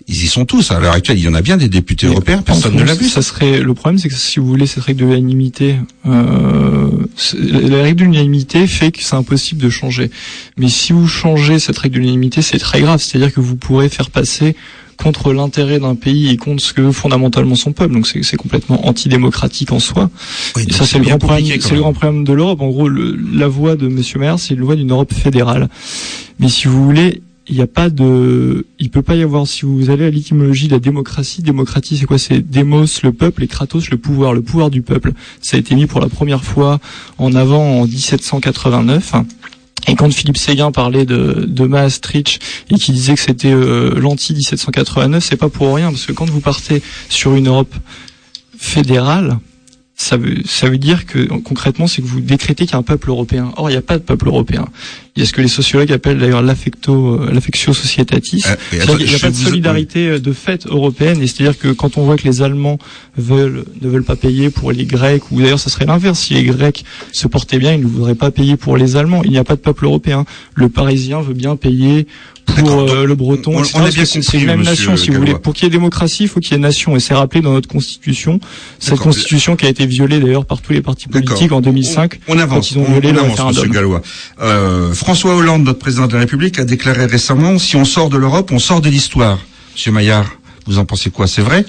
[0.08, 0.72] ils y sont tous.
[0.72, 3.08] À l'heure actuelle, il y en a bien des députés européens, personne ne l'a vu.
[3.10, 6.89] Ça serait le problème, c'est que si vous voulez cette règle de l'unanimité, euh,
[7.34, 10.10] la règle de l'unanimité fait que c'est impossible de changer.
[10.58, 13.01] Mais si vous changez cette règle de l'unanimité, c'est très grave.
[13.01, 14.55] C'est-à-dire que vous pourrez faire passer
[14.97, 17.93] contre l'intérêt d'un pays et contre ce que fondamentalement son peuple.
[17.93, 20.10] Donc c'est complètement antidémocratique en soi.
[20.58, 21.45] et ça c'est le grand problème.
[21.60, 22.62] C'est le grand problème de l'Europe.
[22.62, 25.70] En gros, le, la voix de Monsieur Maire, c'est une voix d'une Europe fédérale.
[26.39, 29.65] Mais si vous voulez, il n'y a pas de, il peut pas y avoir, si
[29.65, 32.17] vous allez à l'étymologie de la démocratie, démocratie c'est quoi?
[32.17, 35.13] C'est démos, le peuple, et kratos, le pouvoir, le pouvoir du peuple.
[35.41, 36.79] Ça a été mis pour la première fois
[37.17, 39.13] en avant en 1789.
[39.87, 42.39] Et quand Philippe Séguin parlait de, de Maastricht
[42.69, 46.29] et qui disait que c'était euh, l'anti 1789, c'est pas pour rien parce que quand
[46.29, 47.73] vous partez sur une Europe
[48.57, 49.39] fédérale,
[49.99, 52.83] ça veut, ça veut dire que concrètement, c'est que vous décrétez qu'il y a un
[52.83, 53.51] peuple européen.
[53.57, 54.67] Or, il n'y a pas de peuple européen.
[55.15, 58.43] Il y a ce que les sociologues appellent d'ailleurs euh, l'affectio societatis.
[58.45, 61.19] Euh, attends, il n'y a pas de solidarité euh, de fait européenne.
[61.23, 62.77] Et c'est-à-dire que quand on voit que les Allemands
[63.17, 66.43] veulent, ne veulent pas payer pour les Grecs, ou d'ailleurs ça serait l'inverse, si les
[66.43, 69.23] Grecs se portaient bien, ils ne voudraient pas payer pour les Allemands.
[69.23, 70.25] Il n'y a pas de peuple européen.
[70.53, 72.05] Le Parisien veut bien payer
[72.55, 73.51] pour euh, donc, le Breton.
[73.57, 75.35] on- on a bien compris, même nation, si vous voulez.
[75.35, 76.95] Pour qu'il y ait démocratie, il faut qu'il y ait nation.
[76.95, 78.39] Et c'est rappelé dans notre constitution.
[78.79, 82.19] Cette constitution qui a été violée d'ailleurs par tous les partis politiques en 2005.
[82.27, 83.55] On, on avance, quand ils ont on, violé on le avance.
[83.55, 84.01] Monsieur Gallois.
[84.41, 88.17] Euh, François Hollande, notre président de la République, a déclaré récemment si on sort de
[88.17, 89.37] l'Europe, on sort de l'histoire.
[89.73, 90.25] Monsieur Maillard,
[90.65, 91.27] vous en pensez quoi?
[91.27, 91.65] C'est vrai?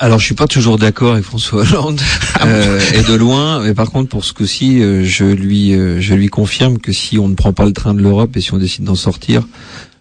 [0.00, 2.00] Alors, je suis pas toujours d'accord avec François Hollande,
[2.44, 3.60] euh, et de loin.
[3.60, 7.16] Mais par contre, pour ce coup-ci, euh, je lui, euh, je lui confirme que si
[7.18, 9.46] on ne prend pas le train de l'Europe et si on décide d'en sortir,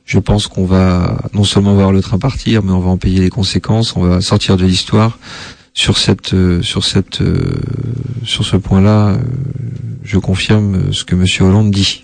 [0.06, 3.20] je pense qu'on va non seulement voir le train partir, mais on va en payer
[3.22, 3.96] les conséquences.
[3.96, 5.18] On va sortir de l'histoire.
[5.76, 7.60] Sur cette, euh, sur cette, euh,
[8.24, 9.18] sur ce point-là, euh,
[10.04, 12.04] je confirme ce que Monsieur Hollande dit.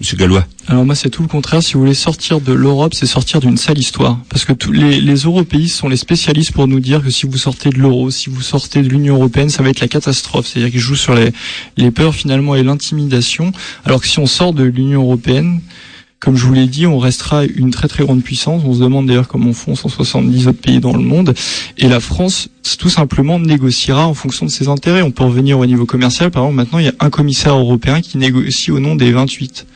[0.00, 0.46] Monsieur Gallois.
[0.66, 1.62] Alors moi c'est tout le contraire.
[1.62, 4.18] Si vous voulez sortir de l'Europe, c'est sortir d'une sale histoire.
[4.30, 7.36] Parce que tous les, les européistes sont les spécialistes pour nous dire que si vous
[7.36, 10.46] sortez de l'euro, si vous sortez de l'Union européenne, ça va être la catastrophe.
[10.46, 11.32] C'est-à-dire qu'ils jouent sur les,
[11.76, 13.52] les peurs finalement et l'intimidation.
[13.84, 15.60] Alors que si on sort de l'Union européenne,
[16.20, 18.62] comme je vous l'ai dit, on restera une très très grande puissance.
[18.66, 21.34] On se demande d'ailleurs comment font 170 autres pays dans le monde.
[21.78, 22.48] Et la France,
[22.78, 25.00] tout simplement, négociera en fonction de ses intérêts.
[25.00, 26.30] On peut revenir au niveau commercial.
[26.30, 29.66] Par exemple, maintenant, il y a un commissaire européen qui négocie au nom des 28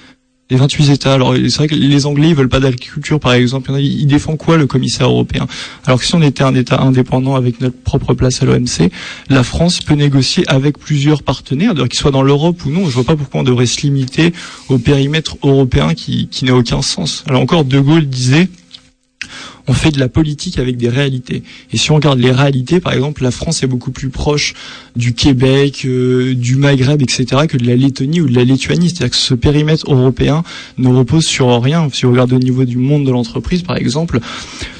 [0.50, 1.14] les 28 États.
[1.14, 3.72] Alors c'est vrai que les Anglais ils veulent pas d'agriculture par exemple.
[3.78, 5.46] Il défend quoi le commissaire européen?
[5.86, 8.90] Alors que si on était un État indépendant avec notre propre place à l'OMC,
[9.30, 12.86] la France peut négocier avec plusieurs partenaires, qu'ils soient dans l'Europe ou non.
[12.86, 14.32] Je vois pas pourquoi on devrait se limiter
[14.68, 17.24] au périmètre européen qui, qui n'a aucun sens.
[17.28, 18.48] Alors encore De Gaulle disait
[19.66, 21.42] on fait de la politique avec des réalités.
[21.72, 24.54] Et si on regarde les réalités, par exemple, la France est beaucoup plus proche
[24.94, 28.90] du Québec, euh, du Maghreb, etc., que de la Lettonie ou de la Lituanie.
[28.90, 30.42] C'est-à-dire que ce périmètre européen
[30.78, 31.88] ne repose sur rien.
[31.92, 34.20] Si on regarde au niveau du monde de l'entreprise, par exemple,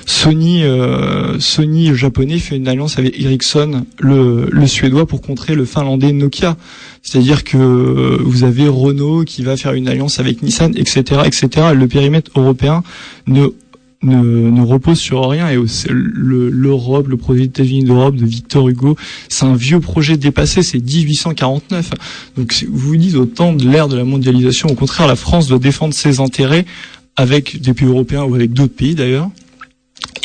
[0.06, 5.64] Sony, euh, Sony japonais fait une alliance avec Ericsson, le, le suédois, pour contrer le
[5.64, 6.56] finlandais Nokia.
[7.02, 11.68] C'est-à-dire que vous avez Renault qui va faire une alliance avec Nissan, etc., etc.
[11.74, 12.82] Le périmètre européen
[13.26, 13.48] ne
[14.04, 18.96] ne, repose sur rien et l'Europe, le projet des États-Unis d'Europe de Victor Hugo,
[19.28, 21.90] c'est un vieux projet dépassé, c'est 1849.
[22.36, 25.48] Donc vous vous dites au temps de l'ère de la mondialisation, au contraire, la France
[25.48, 26.64] doit défendre ses intérêts
[27.16, 29.28] avec des pays européens ou avec d'autres pays d'ailleurs.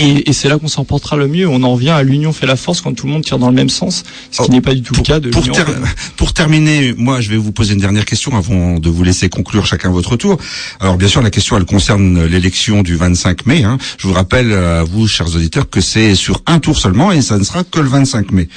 [0.01, 1.47] Et, et c'est là qu'on s'en portera le mieux.
[1.47, 3.55] On en revient à l'union fait la force quand tout le monde tire dans le
[3.55, 5.65] même sens, ce qui Oh, n'est pas du tout le cas de Pour, ter-
[6.17, 9.65] pour terminer, moi, je vais vous poser une dernière question avant de vous laisser conclure
[9.65, 10.37] chacun votre tour.
[10.79, 13.63] Alors, bien sûr, la question, elle concerne l'élection du 25 mai.
[13.63, 13.77] hein.
[13.97, 17.37] Je vous rappelle à vous, chers auditeurs, que c'est sur un tour seulement et ça
[17.37, 18.47] ne sera que le 25 mai.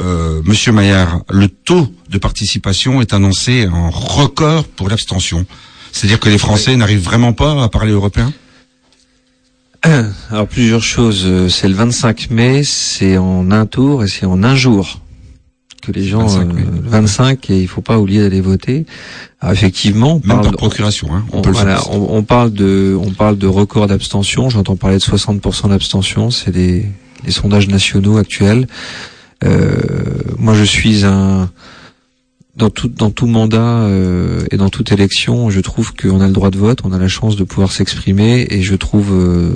[0.00, 5.44] Euh, Monsieur Maillard, le taux de participation est annoncé en record pour l'abstention.
[5.92, 8.32] C'est-à-dire que les Français n'arrivent vraiment pas à parler européen?
[10.30, 11.22] Alors plusieurs choses.
[11.26, 15.00] Euh, C'est le 25 mai, c'est en un tour et c'est en un jour
[15.82, 16.62] que les gens 25 mai.
[16.62, 18.86] euh, le 25 et il faut pas oublier d'aller voter.
[19.40, 21.24] Alors effectivement, on Même parle, par procuration, hein.
[21.32, 24.50] on, on, peut le voilà, on parle de on parle de record d'abstention.
[24.50, 26.30] J'entends parler de 60% d'abstention.
[26.30, 26.86] C'est les,
[27.24, 28.66] les sondages nationaux actuels.
[29.44, 29.76] Euh,
[30.38, 31.50] moi, je suis un
[32.56, 36.32] dans tout dans tout mandat euh, et dans toute élection, je trouve qu'on a le
[36.32, 39.50] droit de vote, on a la chance de pouvoir s'exprimer, et je trouve euh,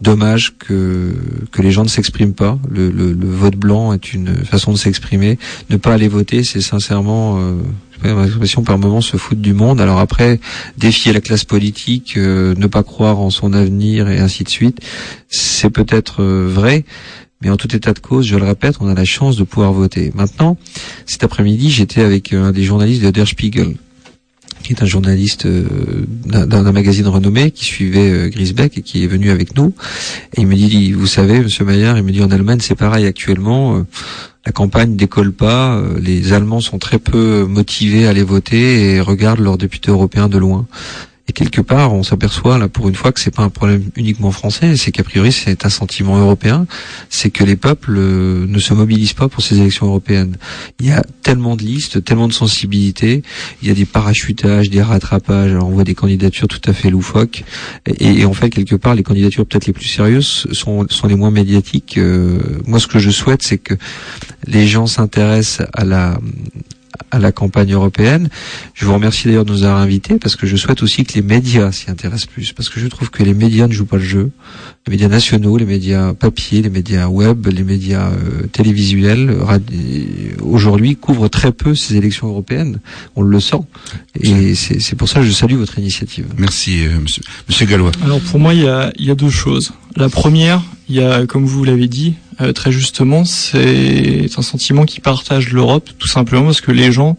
[0.00, 1.12] dommage que
[1.50, 2.58] que les gens ne s'expriment pas.
[2.70, 5.38] Le, le, le vote blanc est une façon de s'exprimer.
[5.70, 7.54] Ne pas aller voter, c'est sincèrement euh,
[8.04, 9.80] l'impression par moment se foutre du monde.
[9.80, 10.40] Alors après,
[10.78, 14.80] défier la classe politique, euh, ne pas croire en son avenir et ainsi de suite,
[15.28, 16.84] c'est peut-être euh, vrai.
[17.42, 19.72] Mais en tout état de cause, je le répète, on a la chance de pouvoir
[19.72, 20.12] voter.
[20.14, 20.56] Maintenant,
[21.06, 23.74] cet après-midi, j'étais avec euh, un des journalistes de Der Spiegel,
[24.62, 25.66] qui est un journaliste euh,
[26.26, 29.74] d'un magazine renommé qui suivait euh, Grisbeck et qui est venu avec nous.
[30.36, 33.06] Et il me dit, vous savez, Monsieur Maillard, il me dit en Allemagne, c'est pareil
[33.06, 33.84] actuellement.
[34.46, 35.82] la campagne décolle pas.
[36.00, 40.38] Les Allemands sont très peu motivés à aller voter et regardent leurs députés européens de
[40.38, 40.66] loin.
[41.28, 44.32] Et quelque part, on s'aperçoit là pour une fois que c'est pas un problème uniquement
[44.32, 46.66] français, c'est qu'a priori c'est un sentiment européen,
[47.10, 50.36] c'est que les peuples euh, ne se mobilisent pas pour ces élections européennes.
[50.80, 53.22] Il y a tellement de listes, tellement de sensibilités,
[53.62, 56.90] il y a des parachutages, des rattrapages, alors on voit des candidatures tout à fait
[56.90, 57.44] loufoques,
[57.86, 61.14] et, et en fait quelque part les candidatures peut-être les plus sérieuses sont, sont les
[61.14, 61.98] moins médiatiques.
[61.98, 63.74] Euh, moi ce que je souhaite c'est que
[64.46, 66.18] les gens s'intéressent à la
[67.10, 68.28] à la campagne européenne.
[68.74, 71.22] Je vous remercie d'ailleurs de nous avoir invités parce que je souhaite aussi que les
[71.22, 74.02] médias s'y intéressent plus parce que je trouve que les médias ne jouent pas le
[74.04, 74.30] jeu.
[74.86, 79.36] Les médias nationaux, les médias papier, les médias web, les médias euh, télévisuels
[80.40, 82.80] aujourd'hui couvrent très peu ces élections européennes.
[83.14, 83.60] On le sent
[84.20, 86.26] et c'est pour ça que je salue votre initiative.
[86.36, 87.92] Merci, euh, monsieur, monsieur Gallois.
[88.04, 89.72] Alors pour moi, il y a, il y a deux choses.
[89.96, 94.84] La première, il y a, comme vous l'avez dit, euh, très justement, c'est un sentiment
[94.84, 97.16] qui partage l'Europe, tout simplement parce que les gens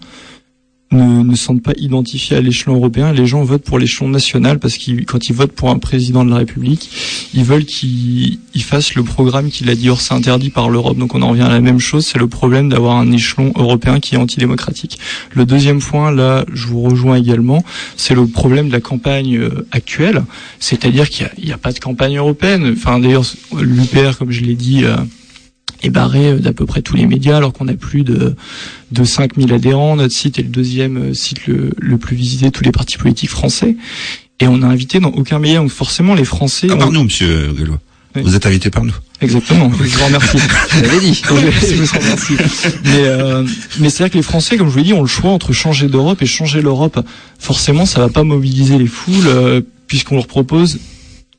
[0.94, 3.12] ne, ne sentent pas identifiés à l'échelon européen.
[3.12, 6.30] Les gens votent pour l'échelon national parce qu'ils, quand ils votent pour un président de
[6.30, 6.90] la République,
[7.34, 9.90] ils veulent qu'il fasse le programme qu'il a dit.
[9.90, 10.98] Or, c'est interdit par l'Europe.
[10.98, 12.06] Donc, on en revient à la même chose.
[12.06, 15.00] C'est le problème d'avoir un échelon européen qui est antidémocratique.
[15.32, 17.64] Le deuxième point, là, je vous rejoins également,
[17.98, 20.24] c'est le problème de la campagne euh, actuelle.
[20.60, 22.74] C'est-à-dire qu'il n'y a, a, pas de campagne européenne.
[22.78, 23.26] Enfin, d'ailleurs,
[23.60, 24.96] l'UPR, comme je l'ai dit, euh,
[25.84, 28.36] est barré d'à peu près tous les médias alors qu'on a plus de,
[28.92, 29.96] de 5000 adhérents.
[29.96, 33.30] Notre site est le deuxième site le, le plus visité de tous les partis politiques
[33.30, 33.76] français.
[34.40, 35.60] Et on n'a invité dans aucun média.
[35.60, 36.68] Donc forcément, les Français...
[36.70, 37.80] Ah, par nous, monsieur Gallois.
[38.16, 38.22] Oui.
[38.24, 38.94] Vous êtes invité par nous.
[39.22, 39.72] Exactement.
[39.72, 40.38] Je vous remercie.
[40.72, 41.14] J'avais dit.
[41.24, 42.34] je vous remercie.
[42.84, 43.44] Mais, euh,
[43.80, 45.52] mais c'est vrai que les Français, comme je vous l'ai dit, ont le choix entre
[45.54, 47.00] changer d'Europe et changer l'Europe.
[47.40, 50.80] Forcément, ça va pas mobiliser les foules euh, puisqu'on leur propose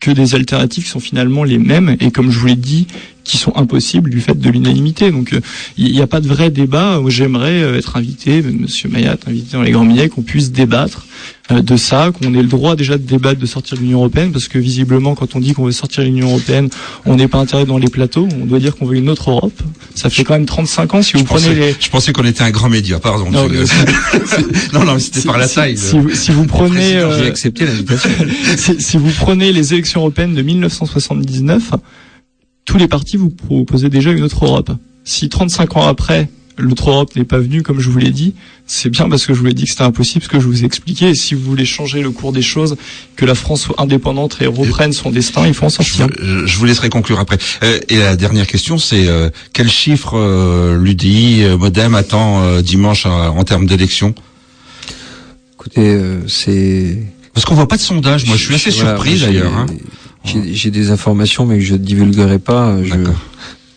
[0.04, 2.86] que des alternatives sont finalement les mêmes et comme je vous l'ai dit,
[3.24, 5.10] qui sont impossibles du fait de l'unanimité.
[5.10, 5.30] Donc
[5.78, 7.00] il euh, n'y a pas de vrai débat.
[7.08, 11.06] J'aimerais euh, être invité, Monsieur Mayat, invité dans les grands médias, qu'on puisse débattre
[11.50, 14.48] de ça, qu'on ait le droit déjà de débattre de sortir de l'Union européenne, parce
[14.48, 16.70] que visiblement, quand on dit qu'on veut sortir de l'Union européenne,
[17.04, 18.26] on n'est pas intérêt dans les plateaux.
[18.40, 19.52] On doit dire qu'on veut une autre Europe.
[19.94, 21.02] Ça fait quand même 35 ans.
[21.02, 22.98] Si je vous pensais, prenez les, je pensais qu'on était un grand média.
[22.98, 23.30] Pardon.
[23.30, 23.46] Non,
[24.72, 25.76] non, non, c'était par la si, taille.
[25.76, 28.10] Si, si, vous prenez, euh, j'ai accepté l'invitation.
[28.56, 31.72] si, si vous prenez les élections européennes de 1979
[32.64, 34.70] tous les partis vous proposez déjà une autre Europe.
[35.04, 36.28] Si 35 ans après,
[36.58, 38.34] l'autre Europe n'est pas venue, comme je vous l'ai dit,
[38.66, 40.62] c'est bien parce que je vous l'ai dit que c'était impossible, ce que je vous
[40.62, 41.10] ai expliqué.
[41.10, 42.76] Et si vous voulez changer le cours des choses,
[43.16, 46.06] que la France soit indépendante et reprenne son destin, il faut en sortir.
[46.20, 47.38] Je, je vous laisserai conclure après.
[47.62, 53.42] Euh, et la dernière question, c'est euh, quel chiffre euh, l'UDI Modem attend dimanche en
[53.44, 54.14] termes d'élection
[55.54, 55.98] Écoutez,
[56.28, 56.98] c'est...
[57.32, 58.26] Parce qu'on voit pas de sondage.
[58.26, 59.52] Moi, je suis assez voilà, surpris d'ailleurs.
[59.52, 59.66] Hein.
[60.24, 62.76] J'ai des informations, mais que je ne divulguerai pas.
[62.82, 62.94] Je,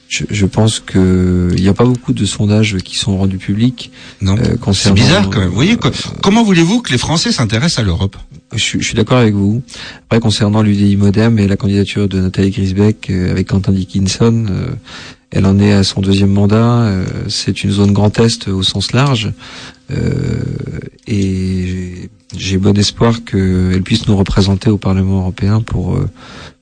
[0.07, 3.91] je, je, pense que il n'y a pas beaucoup de sondages qui sont rendus publics.
[4.21, 4.37] Non.
[4.37, 5.49] Euh, c'est bizarre quand même.
[5.49, 5.91] Vous voyez, euh,
[6.21, 8.15] comment voulez-vous que les Français s'intéressent à l'Europe?
[8.53, 9.61] Je, je, suis d'accord avec vous.
[10.05, 14.67] Après, concernant l'UDI Modem et la candidature de Nathalie Grisbeck euh, avec Quentin Dickinson, euh,
[15.31, 16.83] elle en est à son deuxième mandat.
[16.83, 19.33] Euh, c'est une zone Grand Est au sens large.
[21.07, 25.97] et j'ai bon espoir qu'elle puisse nous représenter au Parlement européen pour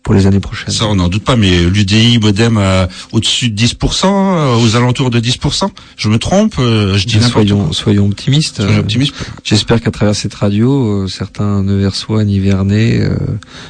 [0.06, 0.72] pour les années prochaines.
[0.72, 5.20] Ça, on n'en doute pas, mais l'UDI Modem a au-dessus de 10%, aux alentours de
[5.20, 5.68] 10%.
[5.98, 8.62] Je me trompe Je dis soyons, soyons optimistes.
[8.62, 9.16] Soyons optimistes.
[9.44, 13.18] J'espère qu'à travers cette radio, certains Neversois, Nivernais euh,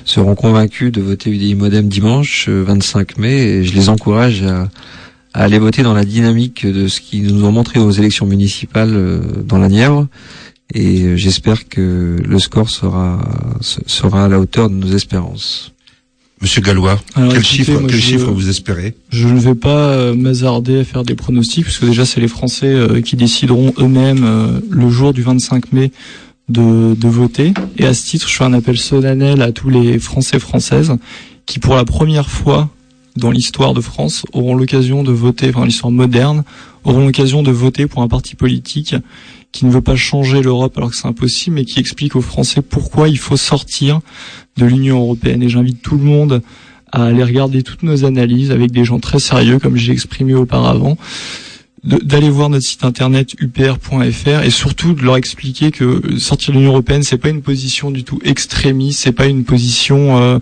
[0.04, 4.68] seront convaincus de voter UDI Modem dimanche 25 mai, et je les encourage à,
[5.34, 9.22] à aller voter dans la dynamique de ce qu'ils nous ont montré aux élections municipales
[9.46, 10.08] dans la Nièvre
[10.74, 13.20] et j'espère que le score sera
[13.62, 15.75] sera à la hauteur de nos espérances.
[16.46, 18.94] Monsieur Gallois, Alors, quel, écoutez, chiffre, quel je, chiffre vous espérez?
[19.10, 22.68] Je ne vais pas euh, m'hasarder à faire des pronostics, puisque déjà c'est les Français
[22.68, 25.92] euh, qui décideront eux-mêmes euh, le jour du 25 mai
[26.48, 27.52] de, de, voter.
[27.80, 30.96] Et à ce titre, je fais un appel solennel à tous les Français françaises
[31.48, 32.70] qui, pour la première fois
[33.16, 36.44] dans l'histoire de France, auront l'occasion de voter, enfin l'histoire moderne,
[36.84, 38.94] auront l'occasion de voter pour un parti politique
[39.56, 42.62] qui ne veut pas changer l'Europe alors que c'est impossible, mais qui explique aux Français
[42.62, 44.02] pourquoi il faut sortir
[44.58, 45.42] de l'Union européenne.
[45.42, 46.42] Et j'invite tout le monde
[46.92, 50.98] à aller regarder toutes nos analyses avec des gens très sérieux, comme j'ai exprimé auparavant,
[51.86, 56.72] d'aller voir notre site internet upr.fr et surtout de leur expliquer que sortir de l'Union
[56.72, 60.40] européenne, c'est pas une position du tout extrémiste, c'est pas une position euh,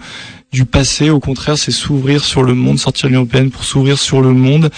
[0.54, 1.10] du passé.
[1.10, 4.32] Au contraire, c'est s'ouvrir sur le monde, sortir de l'Union européenne pour s'ouvrir sur le
[4.32, 4.70] monde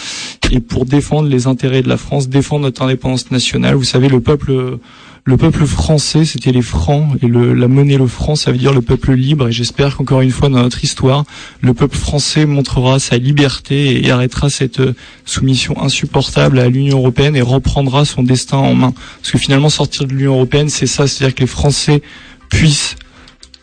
[0.52, 3.76] et pour défendre les intérêts de la France, défendre notre indépendance nationale.
[3.76, 4.80] Vous savez, le peuple,
[5.26, 8.74] le peuple français, c'était les francs et le, la monnaie le franc, ça veut dire
[8.74, 9.50] le peuple libre.
[9.50, 11.26] Et j'espère qu'encore une fois dans notre histoire,
[11.62, 14.82] le peuple français montrera sa liberté et arrêtera cette
[15.26, 18.94] soumission insupportable à l'Union européenne et reprendra son destin en main.
[19.22, 22.02] Parce que finalement, sortir de l'Union européenne, c'est ça, c'est-à-dire que les Français
[22.50, 22.96] puissent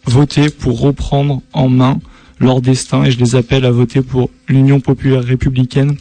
[0.06, 1.98] voter pour reprendre en main
[2.38, 5.96] leur destin et je les appelle à voter pour l'Union populaire républicaine,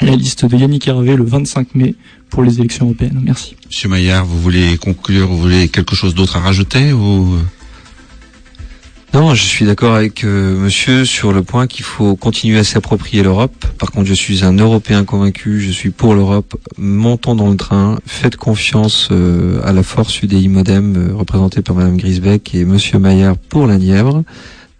[0.00, 1.94] la liste de Yannick Hervé le 25 mai
[2.30, 3.20] pour les élections européennes.
[3.22, 3.56] Merci.
[3.66, 7.36] Monsieur Maillard, vous voulez conclure, vous voulez quelque chose d'autre à rajouter ou
[9.12, 13.24] non, je suis d'accord avec euh, monsieur sur le point qu'il faut continuer à s'approprier
[13.24, 13.66] l'Europe.
[13.76, 16.54] Par contre, je suis un Européen convaincu, je suis pour l'Europe.
[16.78, 21.74] Montons dans le train, faites confiance euh, à la force UDI Modem euh, représentée par
[21.74, 24.22] madame Grisbeck et monsieur Maillard pour la Nièvre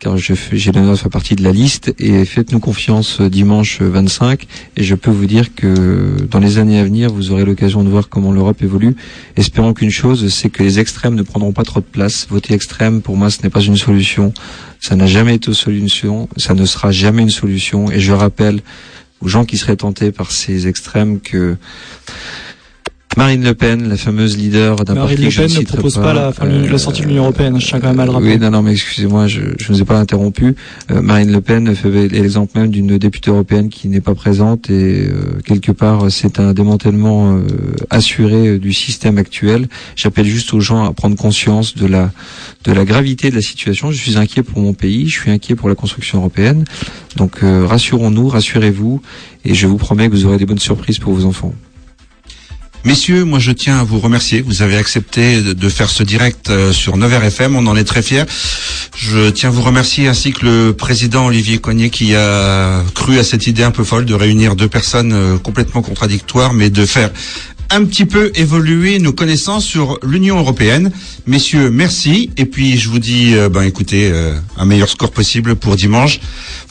[0.01, 4.47] car j'ai l'honneur de faire partie de la liste et faites-nous confiance euh, dimanche 25
[4.77, 7.91] et je peux vous dire que dans les années à venir vous aurez l'occasion de
[7.91, 8.97] voir comment l'Europe évolue.
[9.37, 12.27] Espérons qu'une chose c'est que les extrêmes ne prendront pas trop de place.
[12.31, 14.33] Voter extrême pour moi ce n'est pas une solution.
[14.81, 18.61] Ça n'a jamais été une solution, ça ne sera jamais une solution et je rappelle
[19.21, 21.57] aux gens qui seraient tentés par ces extrêmes que
[23.17, 26.33] Marine Le Pen, la fameuse leader d'un parti Marine Le Pen ne propose pas, la,
[26.71, 27.61] la, sortie de l'Union européenne.
[27.61, 28.35] Je tiens quand même à le rappeler.
[28.35, 30.55] Oui, non, non, mais excusez-moi, je, je ne vous ai pas interrompu.
[30.93, 35.09] Euh, Marine Le Pen fait l'exemple même d'une députée européenne qui n'est pas présente et
[35.09, 37.43] euh, quelque part c'est un démantèlement euh,
[37.91, 39.67] assuré du système actuel.
[39.97, 42.13] J'appelle juste aux gens à prendre conscience de la
[42.65, 43.91] de la gravité de la situation.
[43.91, 46.65] Je suis inquiet pour mon pays, je suis inquiet pour la construction européenne.
[47.17, 49.03] Donc rassurons-nous, rassurez-vous,
[49.45, 51.53] et je vous promets que vous aurez des bonnes surprises pour vos enfants.
[52.85, 54.41] Messieurs, moi je tiens à vous remercier.
[54.41, 57.55] Vous avez accepté de faire ce direct euh, sur Nevers FM.
[57.55, 58.25] On en est très fiers.
[58.97, 63.25] Je tiens à vous remercier ainsi que le président Olivier Coignet qui a cru à
[63.25, 67.11] cette idée un peu folle de réunir deux personnes euh, complètement contradictoires, mais de faire
[67.69, 70.91] un petit peu évoluer nos connaissances sur l'Union européenne.
[71.27, 72.31] Messieurs, merci.
[72.39, 74.11] Et puis je vous dis, euh, ben écoutez,
[74.57, 76.19] un meilleur score possible pour dimanche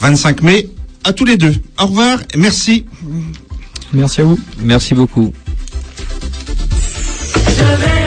[0.00, 0.68] 25 mai
[1.04, 1.54] à tous les deux.
[1.78, 2.18] Au revoir.
[2.36, 2.84] Merci.
[3.92, 4.38] Merci à vous.
[4.60, 5.32] Merci beaucoup.
[7.60, 7.99] चले